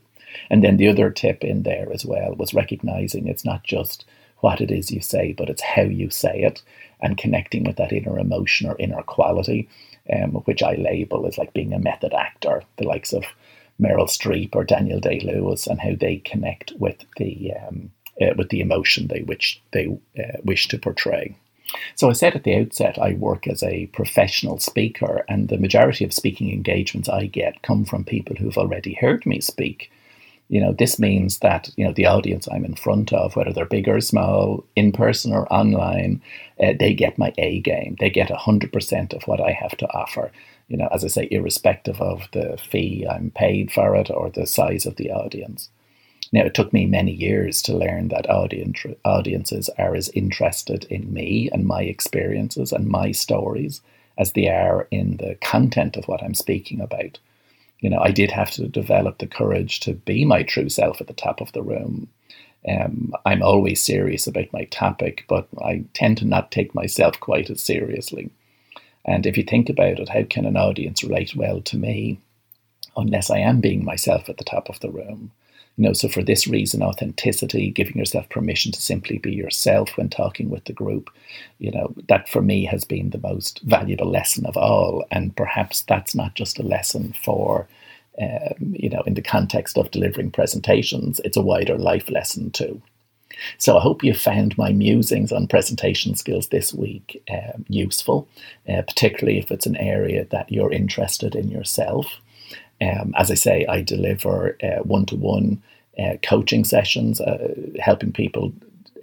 And 0.50 0.64
then 0.64 0.76
the 0.76 0.88
other 0.88 1.10
tip 1.10 1.44
in 1.44 1.62
there 1.62 1.88
as 1.92 2.04
well 2.04 2.34
was 2.34 2.54
recognizing 2.54 3.28
it's 3.28 3.44
not 3.44 3.62
just 3.62 4.04
what 4.40 4.60
it 4.60 4.70
is 4.70 4.90
you 4.90 5.00
say, 5.00 5.32
but 5.32 5.48
it's 5.48 5.62
how 5.62 5.82
you 5.82 6.10
say 6.10 6.42
it 6.42 6.62
and 7.00 7.16
connecting 7.16 7.64
with 7.64 7.76
that 7.76 7.92
inner 7.92 8.18
emotion 8.18 8.68
or 8.68 8.76
inner 8.78 9.02
quality, 9.02 9.68
um, 10.12 10.32
which 10.44 10.62
I 10.62 10.74
label 10.74 11.26
as 11.26 11.38
like 11.38 11.54
being 11.54 11.72
a 11.72 11.78
method 11.78 12.12
actor, 12.12 12.62
the 12.76 12.86
likes 12.86 13.12
of 13.12 13.24
Meryl 13.80 14.08
Streep 14.08 14.54
or 14.54 14.64
Daniel 14.64 15.00
Day 15.00 15.20
Lewis, 15.20 15.66
and 15.66 15.80
how 15.80 15.94
they 15.94 16.18
connect 16.18 16.72
with 16.78 17.04
the 17.16 17.52
um, 17.54 17.90
uh, 18.20 18.34
with 18.36 18.48
the 18.50 18.60
emotion 18.60 19.08
they 19.08 19.22
which 19.22 19.60
they 19.72 19.86
uh, 20.18 20.38
wish 20.44 20.68
to 20.68 20.78
portray. 20.78 21.36
So 21.96 22.08
I 22.08 22.12
said 22.12 22.36
at 22.36 22.44
the 22.44 22.54
outset, 22.54 22.98
I 22.98 23.14
work 23.14 23.48
as 23.48 23.62
a 23.62 23.86
professional 23.86 24.60
speaker, 24.60 25.24
and 25.28 25.48
the 25.48 25.58
majority 25.58 26.04
of 26.04 26.12
speaking 26.12 26.52
engagements 26.52 27.08
I 27.08 27.26
get 27.26 27.62
come 27.62 27.84
from 27.84 28.04
people 28.04 28.36
who've 28.36 28.58
already 28.58 28.94
heard 28.94 29.26
me 29.26 29.40
speak 29.40 29.90
you 30.48 30.60
know, 30.60 30.72
this 30.72 30.98
means 30.98 31.38
that 31.38 31.70
you 31.76 31.84
know 31.84 31.92
the 31.92 32.06
audience 32.06 32.46
I'm 32.50 32.64
in 32.64 32.74
front 32.74 33.12
of, 33.12 33.34
whether 33.34 33.52
they're 33.52 33.64
big 33.64 33.88
or 33.88 34.00
small, 34.00 34.64
in 34.76 34.92
person 34.92 35.32
or 35.32 35.52
online, 35.52 36.22
uh, 36.62 36.74
they 36.78 36.92
get 36.94 37.18
my 37.18 37.32
A 37.38 37.60
game. 37.60 37.96
They 37.98 38.10
get 38.10 38.30
hundred 38.30 38.72
percent 38.72 39.14
of 39.14 39.22
what 39.24 39.40
I 39.40 39.52
have 39.52 39.76
to 39.78 39.86
offer. 39.92 40.30
You 40.68 40.76
know, 40.76 40.88
as 40.92 41.04
I 41.04 41.08
say, 41.08 41.28
irrespective 41.30 42.00
of 42.00 42.28
the 42.32 42.58
fee 42.70 43.06
I'm 43.08 43.30
paid 43.30 43.72
for 43.72 43.96
it 43.96 44.10
or 44.10 44.30
the 44.30 44.46
size 44.46 44.86
of 44.86 44.96
the 44.96 45.10
audience. 45.10 45.70
Now, 46.34 46.42
it 46.42 46.54
took 46.54 46.72
me 46.72 46.84
many 46.86 47.12
years 47.12 47.62
to 47.62 47.76
learn 47.76 48.08
that 48.08 48.28
audience, 48.28 48.84
audiences 49.04 49.70
are 49.78 49.94
as 49.94 50.10
interested 50.10 50.84
in 50.90 51.12
me 51.12 51.48
and 51.52 51.64
my 51.64 51.82
experiences 51.82 52.72
and 52.72 52.86
my 52.88 53.12
stories 53.12 53.80
as 54.18 54.32
they 54.32 54.48
are 54.48 54.86
in 54.90 55.16
the 55.16 55.36
content 55.40 55.96
of 55.96 56.06
what 56.08 56.22
I'm 56.22 56.34
speaking 56.34 56.80
about 56.80 57.18
you 57.84 57.90
know, 57.90 58.00
I 58.00 58.12
did 58.12 58.30
have 58.30 58.50
to 58.52 58.66
develop 58.66 59.18
the 59.18 59.26
courage 59.26 59.80
to 59.80 59.92
be 59.92 60.24
my 60.24 60.42
true 60.42 60.70
self 60.70 61.02
at 61.02 61.06
the 61.06 61.12
top 61.12 61.42
of 61.42 61.52
the 61.52 61.62
room. 61.62 62.08
Um, 62.66 63.12
I'm 63.26 63.42
always 63.42 63.82
serious 63.82 64.26
about 64.26 64.54
my 64.54 64.64
topic, 64.64 65.26
but 65.28 65.48
I 65.62 65.84
tend 65.92 66.16
to 66.18 66.24
not 66.24 66.50
take 66.50 66.74
myself 66.74 67.20
quite 67.20 67.50
as 67.50 67.60
seriously. 67.60 68.30
And 69.04 69.26
if 69.26 69.36
you 69.36 69.42
think 69.44 69.68
about 69.68 70.00
it, 70.00 70.08
how 70.08 70.22
can 70.22 70.46
an 70.46 70.56
audience 70.56 71.04
relate 71.04 71.36
well 71.36 71.60
to 71.60 71.76
me 71.76 72.20
unless 72.96 73.28
I 73.28 73.40
am 73.40 73.60
being 73.60 73.84
myself 73.84 74.30
at 74.30 74.38
the 74.38 74.44
top 74.44 74.70
of 74.70 74.80
the 74.80 74.90
room? 74.90 75.32
You 75.76 75.84
know, 75.84 75.92
so 75.92 76.08
for 76.08 76.22
this 76.22 76.46
reason, 76.46 76.82
authenticity, 76.82 77.70
giving 77.70 77.96
yourself 77.96 78.28
permission 78.28 78.70
to 78.72 78.80
simply 78.80 79.18
be 79.18 79.32
yourself 79.32 79.96
when 79.96 80.08
talking 80.08 80.48
with 80.48 80.64
the 80.64 80.72
group, 80.72 81.10
you 81.58 81.72
know, 81.72 81.92
that 82.08 82.28
for 82.28 82.42
me 82.42 82.64
has 82.64 82.84
been 82.84 83.10
the 83.10 83.18
most 83.18 83.60
valuable 83.62 84.08
lesson 84.08 84.46
of 84.46 84.56
all. 84.56 85.04
And 85.10 85.36
perhaps 85.36 85.82
that's 85.82 86.14
not 86.14 86.36
just 86.36 86.60
a 86.60 86.62
lesson 86.62 87.12
for, 87.24 87.66
um, 88.20 88.54
you 88.60 88.88
know, 88.88 89.02
in 89.04 89.14
the 89.14 89.22
context 89.22 89.76
of 89.76 89.90
delivering 89.90 90.30
presentations, 90.30 91.20
it's 91.24 91.36
a 91.36 91.42
wider 91.42 91.76
life 91.76 92.08
lesson 92.08 92.52
too. 92.52 92.80
So 93.58 93.76
I 93.76 93.80
hope 93.80 94.04
you 94.04 94.14
found 94.14 94.56
my 94.56 94.70
musings 94.70 95.32
on 95.32 95.48
presentation 95.48 96.14
skills 96.14 96.48
this 96.48 96.72
week 96.72 97.20
um, 97.28 97.64
useful, 97.68 98.28
uh, 98.68 98.82
particularly 98.82 99.40
if 99.40 99.50
it's 99.50 99.66
an 99.66 99.76
area 99.76 100.24
that 100.26 100.52
you're 100.52 100.72
interested 100.72 101.34
in 101.34 101.48
yourself. 101.48 102.06
Um, 102.84 103.14
as 103.16 103.30
I 103.30 103.34
say, 103.34 103.66
I 103.66 103.80
deliver 103.80 104.58
one 104.82 105.06
to 105.06 105.16
one 105.16 105.62
coaching 106.22 106.64
sessions, 106.64 107.20
uh, 107.20 107.54
helping 107.80 108.12
people 108.12 108.52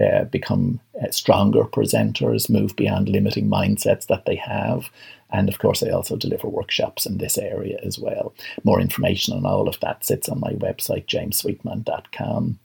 uh, 0.02 0.24
become 0.26 0.80
uh, 1.02 1.12
stronger 1.12 1.64
presenters, 1.64 2.50
move 2.50 2.76
beyond 2.76 3.08
limiting 3.08 3.48
mindsets 3.48 4.08
that 4.08 4.26
they 4.26 4.36
have. 4.36 4.90
And 5.30 5.48
of 5.48 5.60
course, 5.60 5.84
I 5.84 5.90
also 5.90 6.16
deliver 6.16 6.48
workshops 6.48 7.06
in 7.06 7.18
this 7.18 7.38
area 7.38 7.78
as 7.84 8.00
well. 8.00 8.34
More 8.64 8.82
information 8.82 9.36
on 9.36 9.46
all 9.46 9.68
of 9.68 9.80
that 9.82 10.04
sits 10.04 10.28
on 10.28 10.40
my 10.40 10.54
website, 10.54 11.06
jamessweetman.com. 11.06 12.60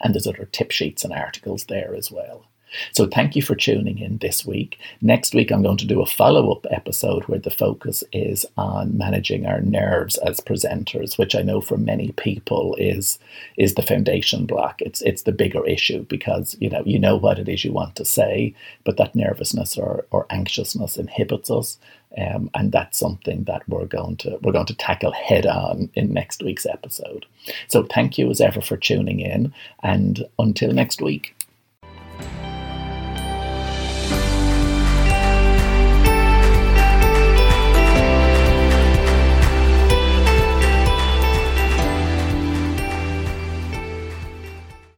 And 0.00 0.14
there's 0.14 0.26
other 0.26 0.48
tip 0.52 0.70
sheets 0.70 1.04
and 1.04 1.12
articles 1.12 1.64
there 1.64 1.94
as 1.94 2.10
well. 2.10 2.46
So 2.92 3.06
thank 3.06 3.36
you 3.36 3.42
for 3.42 3.54
tuning 3.54 3.98
in 3.98 4.18
this 4.18 4.44
week. 4.44 4.78
Next 5.00 5.34
week, 5.34 5.50
I'm 5.50 5.62
going 5.62 5.76
to 5.78 5.86
do 5.86 6.02
a 6.02 6.06
follow 6.06 6.52
up 6.52 6.66
episode 6.70 7.24
where 7.24 7.38
the 7.38 7.50
focus 7.50 8.02
is 8.12 8.44
on 8.56 8.96
managing 8.96 9.46
our 9.46 9.60
nerves 9.60 10.18
as 10.18 10.40
presenters, 10.40 11.18
which 11.18 11.34
I 11.34 11.42
know 11.42 11.60
for 11.60 11.76
many 11.76 12.12
people 12.12 12.74
is 12.78 13.18
is 13.56 13.74
the 13.74 13.82
foundation 13.82 14.46
block. 14.46 14.82
It's 14.82 15.00
it's 15.02 15.22
the 15.22 15.32
bigger 15.32 15.66
issue 15.66 16.04
because 16.04 16.56
you 16.60 16.70
know 16.70 16.82
you 16.84 16.98
know 16.98 17.16
what 17.16 17.38
it 17.38 17.48
is 17.48 17.64
you 17.64 17.72
want 17.72 17.96
to 17.96 18.04
say, 18.04 18.54
but 18.84 18.96
that 18.96 19.14
nervousness 19.14 19.76
or, 19.76 20.06
or 20.10 20.26
anxiousness 20.30 20.96
inhibits 20.96 21.50
us. 21.50 21.78
Um, 22.18 22.50
and 22.54 22.72
that's 22.72 22.98
something 22.98 23.44
that 23.44 23.68
we're 23.68 23.86
going 23.86 24.16
to 24.18 24.38
we're 24.42 24.52
going 24.52 24.66
to 24.66 24.74
tackle 24.74 25.12
head 25.12 25.44
on 25.46 25.90
in 25.94 26.12
next 26.12 26.42
week's 26.42 26.64
episode. 26.66 27.26
So 27.68 27.84
thank 27.84 28.16
you 28.16 28.30
as 28.30 28.40
ever 28.40 28.60
for 28.60 28.76
tuning 28.76 29.20
in, 29.20 29.52
and 29.82 30.26
until 30.38 30.72
next 30.72 31.02
week. 31.02 31.35